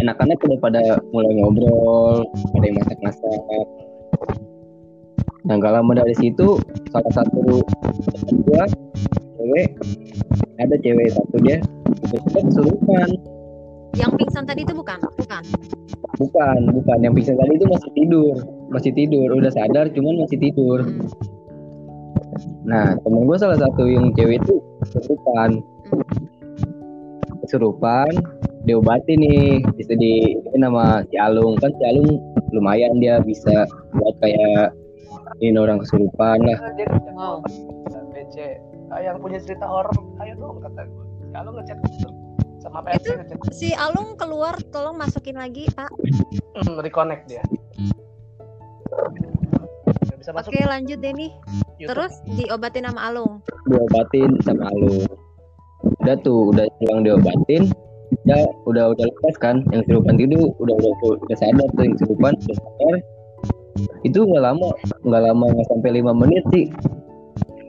[0.00, 2.24] anak-anak udah pada mulai ngobrol,
[2.56, 3.66] ada yang masak-masak.
[5.44, 6.62] Nah, gak lama dari situ,
[6.94, 7.64] salah satu
[8.46, 8.64] gua,
[9.40, 9.68] cewek,
[10.60, 11.56] ada cewek satu dia,
[12.04, 13.08] tiba-tiba kesurupan.
[13.98, 15.42] yang pingsan tadi itu bukan bukan
[16.20, 16.98] Bukan, bukan.
[17.00, 18.34] Yang pingsan tadi itu masih tidur.
[18.68, 19.28] Masih tidur.
[19.32, 20.84] Udah sadar, cuman masih tidur.
[20.84, 21.08] Hmm.
[22.68, 25.64] Nah, temen gue salah satu yang cewek itu kesurupan.
[27.48, 28.12] Kesurupan,
[28.68, 29.64] diobati nih.
[29.80, 31.56] Bisa di ini nama si Alung.
[31.56, 32.20] Kan si Alung
[32.52, 33.64] lumayan dia bisa
[33.96, 34.76] buat kayak
[35.40, 36.58] ini orang kesurupan lah.
[37.16, 37.40] Wow.
[38.98, 42.08] Yang punya cerita horor ayo dong kata gue kalau ngechat gitu
[42.58, 45.86] sama PSP Itu- ngechat si Alung keluar tolong masukin lagi pak
[46.58, 47.44] hmm, reconnect dia
[50.00, 51.30] Nggak bisa masuk oke lanjut Denny
[51.78, 51.94] YouTube.
[51.94, 53.34] terus diobatin sama Alung
[53.70, 55.06] Diobatin sama Alung.
[56.02, 57.72] Udah tuh, udah pulang diobatin.
[58.26, 59.64] Udah, udah, udah lepas kan.
[59.70, 60.92] Yang kesurupan itu udah, udah,
[61.24, 62.94] udah sadar tuh yang kesurupan udah sadar.
[64.04, 64.68] Itu nggak lama,
[65.06, 66.66] nggak lama nggak sampai lima menit sih.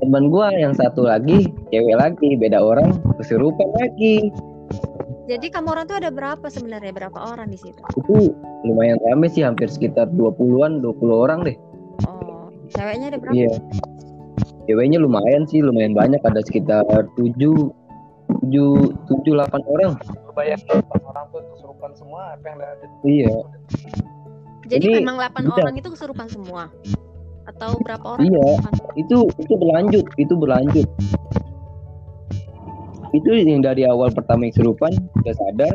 [0.02, 4.34] Teman gua yang satu lagi, cewek lagi, beda orang, kesurupan lagi.
[5.30, 8.34] jadi kamu orang tuh ada berapa sebenarnya berapa orang di situ Itu
[8.66, 11.56] lumayan rame sih, hampir sekitar 20-an, 20 orang deh.
[12.04, 13.54] oh ceweknya ada berapa Iya.
[14.66, 16.84] Ceweknya lumayan sih, lumayan banyak, ada sekitar
[17.16, 17.72] 7 7
[18.50, 19.94] 7 8 orang.
[20.32, 23.34] Kebayang delapan orang tuh kesurupan semua apa yang ada Iya.
[24.66, 25.60] jadi Ini memang 8 bisa.
[25.62, 26.64] orang itu kesurupan semua
[27.56, 28.48] atau berapa orang Iya.
[28.96, 30.88] itu itu berlanjut itu berlanjut.
[33.12, 35.74] Itu yang dari awal pertama yang kesurupan udah sadar.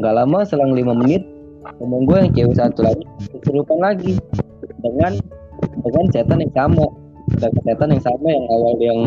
[0.00, 1.20] Nggak lama selang lima menit
[1.68, 3.04] temen gue yang cewek satu lagi
[3.44, 4.12] kesurupan lagi.
[4.80, 5.12] Dengan
[5.84, 6.86] dengan setan yang sama.
[7.36, 9.00] Dengan setan yang sama yang awal yang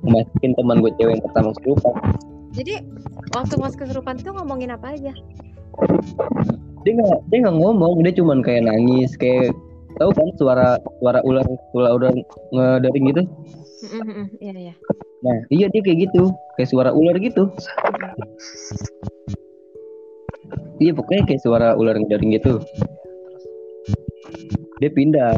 [0.00, 1.94] memasukin teman gue cewek yang pertama kesurupan
[2.58, 2.82] jadi
[3.36, 5.12] waktu pas kesurupan itu ngomongin apa aja?
[6.82, 9.52] Dia nggak dia nggak ngomong dia cuman kayak nangis kayak
[9.98, 10.68] tahu kan suara
[11.02, 12.12] suara ular ular ular
[12.54, 13.24] ngedering gitu
[13.78, 14.74] Mm, iya iya
[15.22, 17.46] nah iya dia kayak gitu kayak suara ular gitu
[20.78, 22.62] Iya pokoknya kayak suara ular ngedering gitu.
[24.78, 25.34] Dia pindah,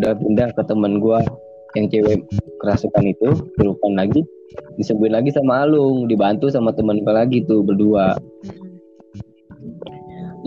[0.00, 1.20] udah pindah ke teman gua
[1.76, 2.24] yang cewek
[2.64, 4.24] kerasukan itu, kesurupan lagi,
[4.80, 8.16] disembuhin lagi sama Alung, dibantu sama teman gua lagi tuh berdua.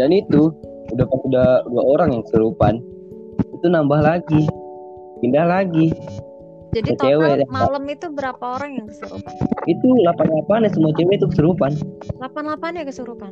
[0.01, 0.49] Dan itu
[0.89, 2.81] udah pas udah dua orang yang kesurupan,
[3.61, 4.43] itu nambah lagi,
[5.21, 5.93] pindah lagi.
[6.73, 7.51] jadi Ke cewek total Kak.
[7.51, 9.35] malam itu berapa orang yang kesurupan
[9.67, 11.71] Itu 88 ya semua cewek itu kesurupan.
[12.23, 13.31] 88 ya kesurupan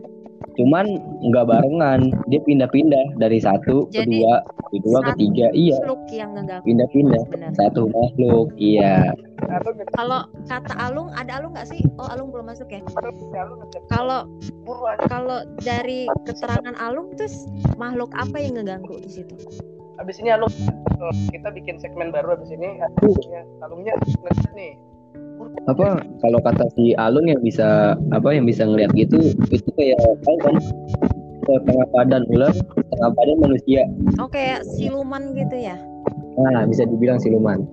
[0.59, 0.85] Cuman
[1.23, 4.43] nggak barengan, dia pindah-pindah dari satu ke Jadi, dua,
[4.75, 5.77] kedua ke satu tiga, iya
[6.11, 6.35] yang
[6.67, 7.23] pindah-pindah.
[7.55, 9.15] Satu makhluk, iya.
[9.95, 12.83] kalau kata Alung ada Alung nggak sih oh Alung belum masuk ya
[13.87, 14.27] kalau
[15.07, 17.47] kalau dari keterangan Alung terus
[17.79, 19.35] makhluk apa yang ngeganggu di situ
[19.99, 20.51] abis ini alung
[21.31, 22.79] kita bikin segmen baru abis ini.
[22.79, 24.73] Alungnya alungnya ngechat nih.
[25.67, 30.37] Apa kalau kata si Alun yang bisa apa yang bisa ngeliat gitu itu kayak tahu
[30.43, 30.55] kan
[31.47, 33.83] setengah badan ular setengah badan manusia.
[34.19, 35.75] Oh kayak siluman gitu ya?
[36.39, 37.63] Nah bisa dibilang siluman.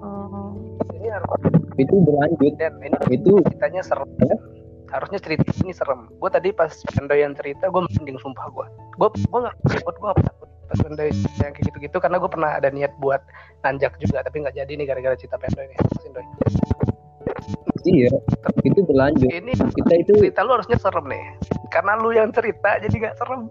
[0.00, 0.56] Oh.
[0.96, 1.28] Ini harus
[1.76, 2.52] itu berlanjut.
[2.56, 4.08] Dan ini itu ceritanya serem.
[4.88, 6.06] Harusnya cerita ini serem.
[6.22, 10.26] Gue tadi pas pendoyan cerita gue mending sumpah gue gue gue nggak takut gue nggak
[10.30, 11.10] takut pendoy
[11.42, 13.22] yang kayak gitu gitu karena gue pernah ada niat buat
[13.62, 16.26] nanjak juga tapi nggak jadi nih gara-gara cerita pendoy nih Mas Indoy.
[17.84, 18.10] iya
[18.64, 19.28] itu berlanjut.
[19.28, 21.24] Ini kita itu cerita lu harusnya serem nih.
[21.68, 23.46] Karena lu yang cerita jadi nggak serem.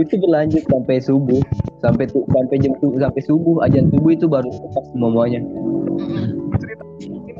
[0.00, 1.42] Itu berlanjut sampai subuh.
[1.84, 5.40] Sampai tu, sampai jam tu, sampai subuh ajan subuh itu baru lepas semuanya.
[6.60, 7.32] Cerita ini.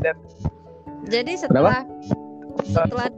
[0.00, 0.16] Dan
[1.08, 1.84] jadi setelah
[2.64, 3.08] setelah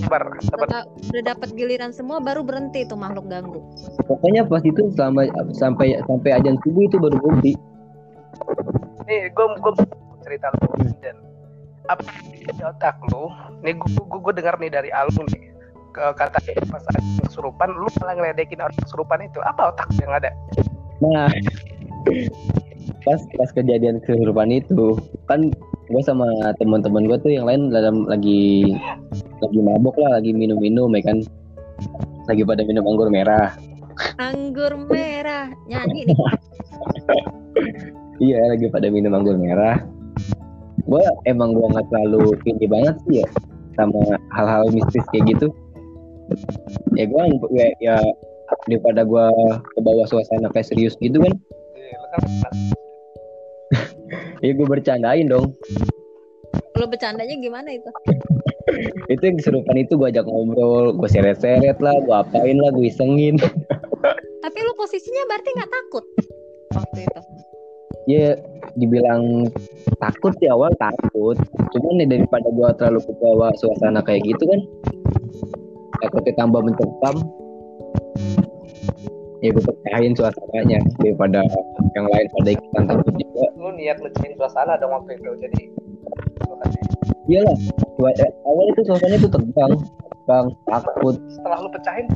[0.00, 0.66] sabar sabar.
[0.68, 3.60] setelah udah dapat giliran semua baru berhenti tuh makhluk ganggu.
[4.04, 7.52] Pokoknya pas itu selama sampai sampai ajan subuh itu baru berhenti.
[9.08, 9.72] Nih gue gue
[10.24, 11.16] cerita lu dan
[11.88, 12.02] apa
[12.36, 13.30] di otak lu?
[13.64, 15.42] Nih gue gue dengar nih dari Alung nih.
[15.90, 16.38] Ke kata
[16.70, 19.42] pas ada kesurupan lu malah ngeledekin orang kesurupan itu.
[19.42, 20.30] Apa otak yang ada?
[21.02, 21.26] Nah,
[23.06, 24.94] pas pas kejadian kesurupan itu
[25.26, 25.50] kan
[25.90, 26.30] gue sama
[26.62, 28.78] teman-teman gue tuh yang lain dalam lagi
[29.42, 31.18] lagi mabok lah, lagi minum-minum ya kan,
[32.30, 33.50] lagi pada minum anggur merah.
[34.22, 36.18] Anggur merah nyanyi nih.
[38.22, 39.82] Iya, lagi pada minum anggur merah.
[40.86, 43.28] Gue emang gue nggak terlalu tinggi banget sih ya
[43.74, 43.98] sama
[44.30, 45.50] hal-hal mistis kayak gitu.
[46.94, 47.96] Ya gue ya, ya
[48.70, 49.26] daripada gue
[49.74, 51.34] ke bawah suasana kayak serius gitu kan,
[54.40, 55.52] Iya, gue bercandain dong.
[56.76, 57.90] Lo bercandanya gimana itu?
[59.10, 63.36] itu yang kesurupan itu gue ajak ngobrol gue seret-seret lah gue apain lah gue isengin
[64.44, 66.04] Tapi lo posisinya berarti nggak takut
[66.70, 67.20] waktu itu.
[68.08, 68.32] ya
[68.78, 69.50] dibilang
[70.00, 71.36] takut di awal takut
[71.74, 74.60] cuman ya daripada gue terlalu kebawa suasana kayak gitu kan
[76.00, 77.16] takutnya tambah mencekam
[79.40, 81.40] ya gue percayain suasananya daripada
[81.96, 83.44] yang lain pada ikutan takut juga.
[83.56, 85.62] Lu niat mecahin suasana dong waktu itu jadi
[87.30, 87.56] iyalah
[88.00, 89.74] Gua- eh, awal itu suasananya tuh tegang
[90.24, 91.14] tegang takut.
[91.32, 92.06] Setelah lu pecahin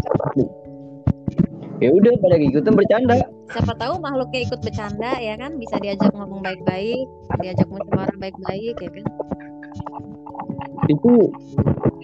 [1.82, 3.16] ya udah pada ikutan bercanda.
[3.50, 7.04] Siapa tahu makhluknya ikut bercanda ya kan, bisa diajak ngomong baik-baik,
[7.42, 9.06] diajak musyawarah baik-baik ya kan.
[10.84, 11.32] itu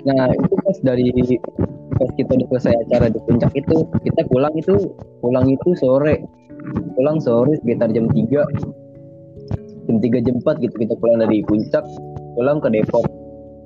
[0.08, 1.12] nah itu pas dari
[2.00, 6.24] pas kita udah selesai acara di puncak itu kita pulang itu pulang itu sore.
[6.96, 8.24] Pulang sore sekitar jam 3
[9.84, 11.84] jam 3 jam 4 gitu kita pulang dari puncak
[12.40, 13.04] pulang ke Depok.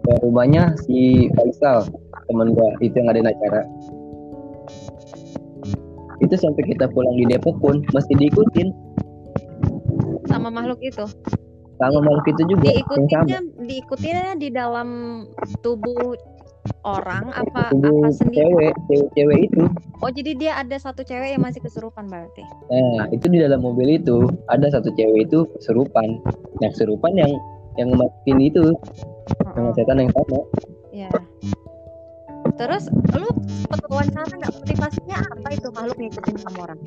[0.05, 1.87] Ke rumahnya si Faisal
[2.27, 3.63] teman gua itu yang ada acara.
[6.19, 8.75] Itu sampai kita pulang di Depok pun masih diikutin.
[10.27, 11.07] Sama makhluk itu.
[11.75, 14.89] sama makhluk itu juga Diikutinnya diikutinnya di dalam
[15.59, 16.15] tubuh
[16.85, 18.45] orang apa apa sendiri?
[18.45, 19.63] cewek cewek cewek itu
[20.05, 22.45] Oh, jadi dia ada satu cewek yang masih kesurupan berarti.
[22.69, 26.21] Nah, itu di dalam mobil itu ada satu cewek itu kesurupan.
[26.61, 27.33] Nah, kesurupan yang
[27.81, 28.77] yang ngematin itu
[29.41, 30.41] sama Heeh, setan yang sama.
[30.93, 31.11] Iya.
[32.61, 32.85] Terus
[33.17, 33.29] lu
[33.89, 36.81] wawancara nggak motivasinya apa itu makhluk ngikutin kamu orang?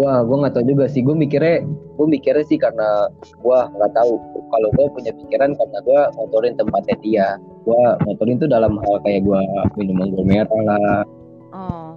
[0.00, 1.04] Wah, gua nggak tahu juga sih.
[1.04, 3.10] Gue mikirnya, gue mikirnya sih karena
[3.44, 4.16] gua nggak tahu.
[4.48, 7.28] Kalau gua punya pikiran karena gua ngotorin tempatnya dia.
[7.70, 9.38] Gua ngotorin tuh dalam hal kayak gua
[9.78, 11.06] minum anggur merah lah.
[11.54, 11.94] Oh,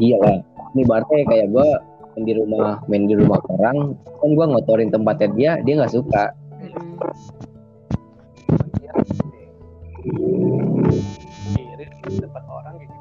[0.00, 0.38] Iya lah.
[0.72, 1.68] Ini berarti kayak gua
[2.20, 6.24] main di rumah main di rumah orang kan gua ngotorin tempatnya dia dia nggak suka
[12.80, 12.98] gitu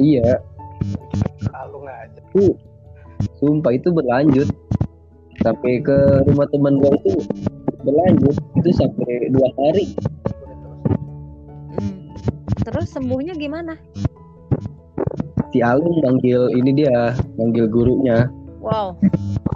[0.00, 0.40] iya
[1.52, 2.20] kalung aja
[3.36, 4.48] sumpah itu berlanjut
[5.42, 5.96] sampai ke
[6.30, 7.12] rumah teman gua itu
[7.84, 9.92] berlanjut itu sampai dua hari
[12.64, 13.76] udah terus sembuhnya gimana?
[15.52, 18.26] si Alung manggil ini dia manggil gurunya
[18.64, 18.96] Wow.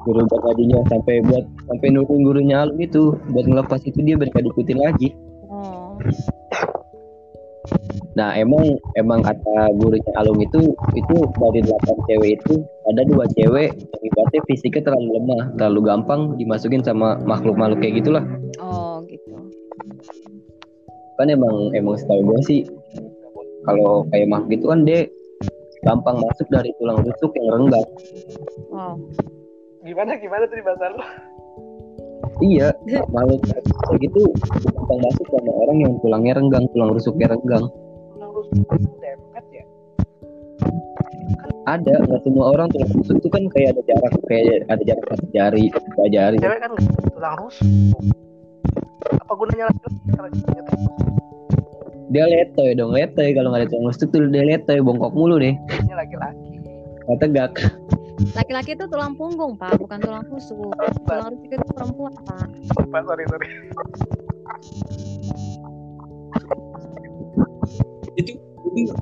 [0.05, 4.79] guru berkajinya sampai buat sampai nurun gurunya Alung itu buat ngelepas itu dia berkali ikutin
[4.79, 5.09] lagi
[5.49, 5.97] Oh.
[8.19, 12.55] Nah emang emang kata gurunya Alung itu itu dari delapan cewek itu
[12.91, 18.27] ada dua cewek yang ibaratnya fisiknya terlalu lemah terlalu gampang dimasukin sama makhluk-makhluk kayak gitulah
[18.59, 19.39] Oh, gitu.
[21.15, 22.61] kan emang emang setahu gue sih
[23.63, 25.01] kalau kayak makhluk gitu kan dia
[25.87, 27.87] gampang masuk dari tulang rusuk yang renggang
[28.75, 28.99] Wow.
[29.87, 31.03] gimana gimana tadi bahasa lu
[32.43, 32.75] iya
[33.15, 34.27] makhluk kayak gitu
[34.75, 37.67] gampang masuk sama orang yang tulangnya renggang tulang rusuknya renggang
[39.53, 39.65] ya?
[41.69, 45.27] Ada nggak semua orang tulang rusuk itu kan kayak ada jarak kayak ada jarak satu
[45.37, 46.37] jari dua jari.
[46.41, 46.71] Cewek kan
[47.13, 47.69] tulang rusuk.
[49.21, 49.79] Apa gunanya lagi
[50.17, 50.97] kalau tulang rusuk.
[52.09, 53.37] Dia letoy dong letoy.
[53.37, 55.53] Kalau nggak ada tulang rusuk tuh dia letoy bongkok mulu deh.
[55.69, 56.49] Gunanya laki-laki.
[57.05, 57.53] Nggak tegak.
[58.35, 60.75] Laki-laki itu tulang punggung, Pak, bukan tulang rusuk.
[61.07, 62.51] Tulang rusuk itu perempuan, Pak.
[63.07, 63.49] Sorry sorry
[68.19, 68.33] itu
[68.75, 68.93] itu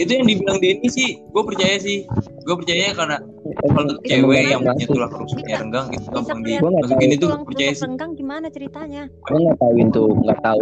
[0.00, 2.08] itu yang dibilang Denny sih gue percaya sih.
[2.48, 3.16] Gue percaya karena
[3.60, 4.92] kalau Emang- cewek yang punya masuk.
[4.96, 7.84] tulang rusuknya renggang itu gampang nggak dimasukin itu tulang percaya sih.
[7.84, 9.02] Renggang gimana ceritanya?
[9.12, 10.60] gue nggak tahuin tuh nggak tahu.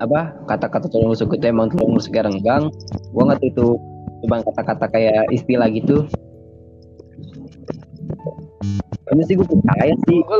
[0.00, 2.64] Apa kata-kata tulang rusuk itu emang tulang rusuknya renggang.
[3.12, 3.68] Gue nggak tahu itu
[4.24, 6.08] cuma kata-kata kayak istilah gitu
[9.12, 10.18] ini sih gue percaya sih.
[10.24, 10.38] Gue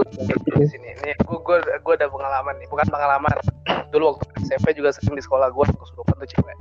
[0.57, 1.15] di sini nih.
[1.29, 2.69] Gue gue gue ada pengalaman nih.
[2.73, 3.37] Bukan pengalaman.
[3.93, 6.57] Dulu waktu SMP juga sering di sekolah gue kesurupan tuh cewek.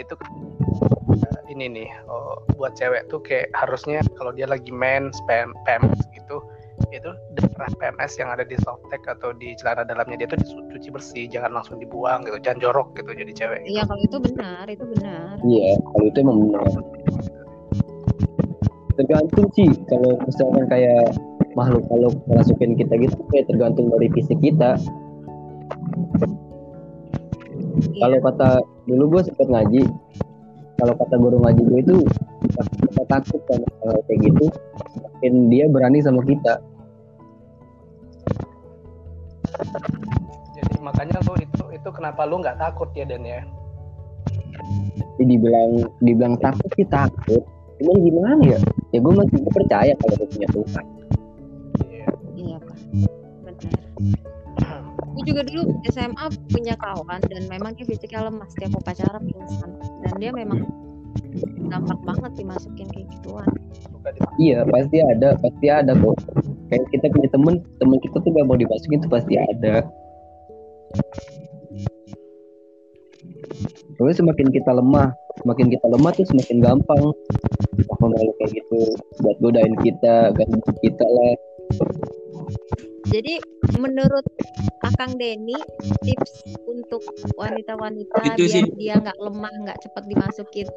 [0.00, 5.52] Itu eh, ini nih oh, buat cewek tuh kayak harusnya kalau dia lagi main spam
[5.68, 6.40] PMS gitu
[6.88, 11.24] itu darah PMS yang ada di softtek atau di celana dalamnya dia tuh dicuci bersih
[11.28, 15.36] jangan langsung dibuang gitu jangan jorok gitu jadi cewek Iya kalau itu benar, itu benar.
[15.44, 16.64] Iya, kalau itu emang benar.
[18.98, 21.14] Tergantung sih kalau misalkan kayak
[21.58, 24.78] makhluk kalau masukin kita gitu kayak tergantung dari fisik kita.
[27.80, 27.96] Iya.
[28.02, 28.48] Kalau kata
[28.88, 29.82] dulu gue sempet ngaji,
[30.80, 31.96] kalau kata guru ngaji gue itu
[32.88, 34.44] kita takut sama hal kayak gitu,
[34.96, 36.60] semakin dia berani sama kita.
[40.56, 43.44] jadi makanya lu itu itu kenapa lu nggak takut ya Dan ya
[45.18, 47.44] Jadi dibilang dibilang takut sih takut,
[47.80, 48.58] cuman gimana ya?
[48.92, 50.84] Ya gue masih percaya kalau gue punya Tuhan.
[52.36, 52.56] Iya.
[52.60, 52.78] Pak,
[53.44, 53.80] benar.
[55.10, 59.70] Gue juga dulu SMA punya kawan dan memang dia fisiknya lemah setiap upacara pingsan
[60.04, 60.64] dan dia memang
[61.70, 63.48] gampang banget dimasukin kayak gituan.
[64.40, 66.16] Iya pasti ada, pasti ada kok.
[66.70, 69.84] Kayak kita punya temen, temen kita tuh gak mau dimasukin tuh pasti ada.
[73.98, 77.04] Tapi semakin kita lemah, semakin kita lemah tuh semakin gampang.
[77.90, 78.80] Apa malu kayak gitu
[79.20, 81.34] buat godain kita, ganggu kita lah.
[83.10, 83.42] Jadi
[83.76, 84.22] menurut
[84.80, 85.58] Akang Denny
[86.06, 87.02] tips untuk
[87.36, 88.64] wanita-wanita Itu biar sih.
[88.78, 90.68] dia nggak lemah nggak cepat dimasukin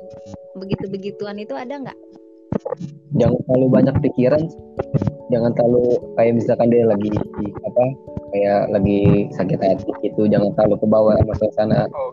[0.57, 1.97] begitu begituan itu ada nggak?
[3.17, 4.43] Jangan terlalu banyak pikiran,
[5.30, 7.09] jangan terlalu kayak misalkan dia lagi
[7.65, 7.86] apa
[8.34, 12.09] kayak lagi sakit hati gitu, jangan terlalu ke bawah sama suasana oh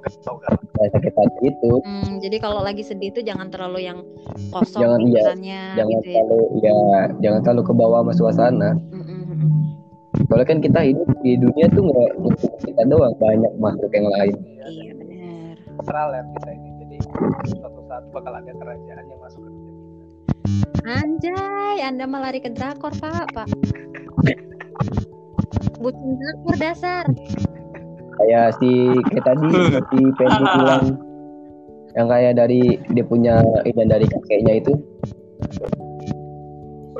[0.76, 1.72] kayak sakit hati itu.
[1.80, 4.04] Hmm, jadi kalau lagi sedih tuh jangan terlalu yang
[4.52, 5.08] kosong Jangan, iya.
[5.08, 6.14] pikirannya jangan gitu ya.
[6.20, 6.78] terlalu ya
[7.24, 8.70] jangan terlalu ke bawah sama suasana.
[8.92, 9.50] Mm, mm.
[10.28, 14.36] Soalnya kan kita hidup di dunia tuh nggak untuk kita doang, banyak makhluk yang lain.
[14.68, 15.56] Iya benar.
[16.12, 16.96] ya kita ini jadi
[17.56, 19.90] suatu saat bakal ada kerajaan yang masuk ke dunia kita
[20.84, 23.48] Anjay, Anda malah lari ke drakor, Pak, Pak.
[25.80, 27.04] Bucin drakor dasar.
[28.20, 28.70] Kayak si
[29.08, 30.84] kayak tadi si Pedro bilang
[31.96, 34.76] yang kayak dari dia punya ini dari kakeknya itu.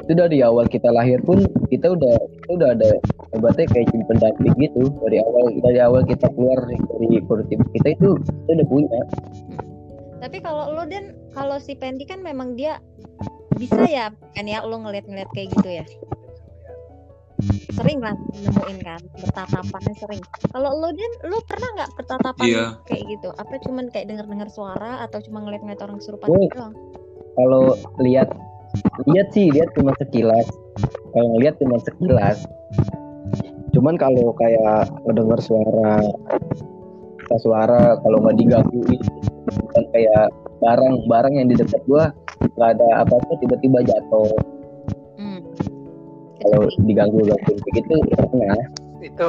[0.00, 2.90] Itu dari awal kita lahir pun kita udah kita udah ada
[3.36, 7.94] obatnya kayak jadi pendamping gitu dari awal dari awal kita keluar dari perut ibu kita
[7.94, 9.00] itu kita udah punya
[10.20, 12.82] Tapi kalau lo dan kalau si Pendi kan memang dia
[13.54, 15.84] bisa ya kan ya lo ngeliat-ngeliat kayak gitu ya.
[17.72, 20.22] Sering lah nemuin kan bertatapannya sering.
[20.52, 22.64] Kalau lo dan lo pernah nggak bertatapan Iya.
[22.84, 23.28] kayak gitu?
[23.34, 26.38] Apa cuman kayak denger-dengar suara atau cuma ngeliat-ngeliat orang kesurupan Oh.
[26.40, 26.74] gitu doang?
[27.38, 28.28] kalau lihat
[29.06, 30.46] lihat sih lihat cuma sekilas
[31.14, 32.38] kalau ngeliat cuma sekilas
[33.70, 36.02] cuman kalau kayak ngedengar suara
[37.38, 39.00] suara kalau nggak digangguin
[39.46, 40.26] bukan kayak
[40.58, 42.10] barang barang yang di dekat gua
[42.58, 44.28] nggak ada apa-apa tiba-tiba jatuh.
[46.40, 48.56] Kalau diganggu gangguin gitu ya pernah
[49.00, 49.26] itu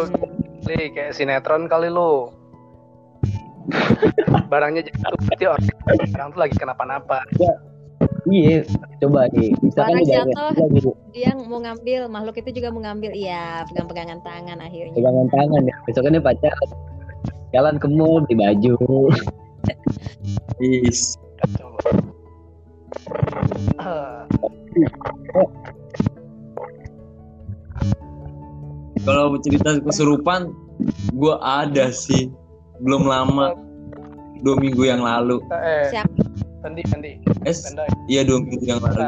[0.68, 2.30] Li, kayak sinetron kali lu
[4.52, 5.66] barangnya jatuh berarti orang,
[6.16, 7.20] orang tuh lagi kenapa-napa
[8.30, 8.62] iya
[9.02, 10.94] coba nih misalkan Barang jatuh.
[11.10, 13.12] Dia mau ngambil, makhluk itu juga mau ngambil.
[13.18, 14.94] Iya, pegang-pegangan tangan akhirnya.
[14.94, 16.54] pegangan tangan ya besoknya nih pacar
[17.52, 18.78] jalan ke mall di baju
[20.62, 21.18] Is.
[21.58, 21.90] Coba.
[23.82, 24.30] Ah,
[29.02, 30.54] Kalau cerita kesurupan,
[31.12, 32.30] gue ada sih.
[32.78, 33.54] Belum lama,
[34.40, 35.38] dua minggu yang lalu.
[35.52, 36.22] eh Siapa?
[36.62, 39.02] Pendi Pendi Es, Pendai iya dua minggu yang lalu.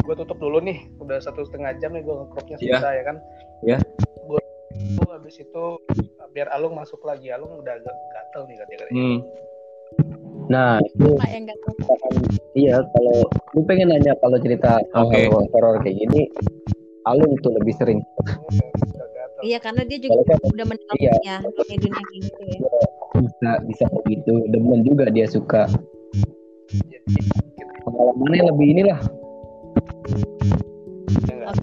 [0.00, 2.76] gue tutup dulu nih udah satu setengah jam nih gue ngekrupnya Iya.
[2.80, 3.16] susah ya kan
[3.60, 3.78] Iya.
[4.24, 4.40] gue
[5.06, 5.64] habis itu
[6.32, 9.18] biar Alung masuk lagi Alung udah agak gatel nih katanya Hmm.
[10.48, 11.08] nah itu
[12.54, 15.28] iya kalau lu pengen nanya kalau cerita Oke.
[15.28, 16.32] hal horor kayak gini
[17.02, 18.00] Alung tuh lebih sering.
[19.42, 21.12] Iya, karena dia juga kan udah mendalam Iya.
[21.26, 22.58] ya dunia dunia gitu ya.
[23.12, 24.34] bisa bisa begitu.
[24.48, 25.66] Demen juga dia suka.
[26.70, 27.18] Jadi
[27.58, 29.00] kita pengalamannya lebih inilah.
[31.26, 31.58] Ya nggak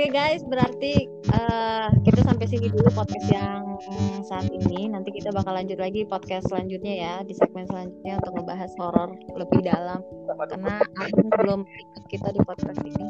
[0.00, 0.08] Oke.
[0.08, 3.76] ya Oke guys, berarti eh, kita sampai sini dulu podcast yang
[4.24, 4.88] saat ini.
[4.88, 9.60] Nanti kita bakal lanjut lagi podcast selanjutnya ya di segmen selanjutnya untuk ngebahas horor lebih
[9.60, 13.04] dalam karena Agung belum ikut kita di podcast ini.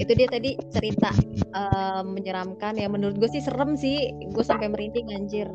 [0.00, 4.08] Itu dia tadi cerita eh, menyeramkan ya menurut gue sih serem sih.
[4.32, 5.52] Gue sampai merinding anjir.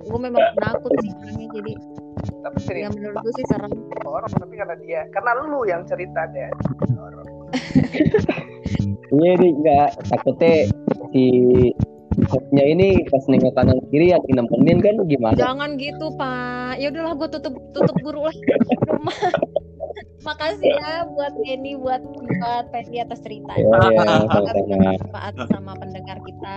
[0.00, 1.72] Gue memang penakut sih orangnya jadi
[2.24, 3.72] tapi ya cerita menurut gue sih serem.
[4.00, 6.48] horor tapi karena dia karena lu yang cerita deh
[6.96, 7.33] horor
[9.14, 10.54] iya nih enggak takutnya
[11.14, 11.24] si
[12.30, 16.78] hostnya ini pas nengok kanan kiri yang nemenin kan gimana Jangan gitu pak.
[16.78, 18.36] Ya udahlah gue tutup tutup guru lah.
[18.86, 19.18] Rumah.
[20.24, 23.60] Makasih ya buat Penny buat buat Penny atas ceritanya.
[23.92, 26.56] Ya, ya, bermanfaat sama pendengar kita.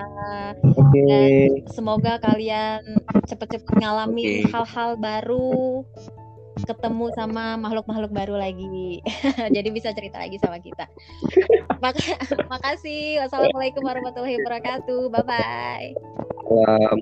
[0.72, 1.04] Oke.
[1.04, 2.80] Dan semoga kalian
[3.28, 5.84] cepet-cepet ngalami hal-hal baru,
[6.64, 9.01] ketemu sama makhluk-makhluk baru lagi.
[9.55, 10.89] Jadi bisa cerita lagi sama kita.
[11.84, 12.18] Maka-
[12.49, 13.22] makasih.
[13.26, 15.01] Wassalamualaikum warahmatullahi wabarakatuh.
[15.14, 15.89] Bye bye.
[16.47, 16.97] Salam.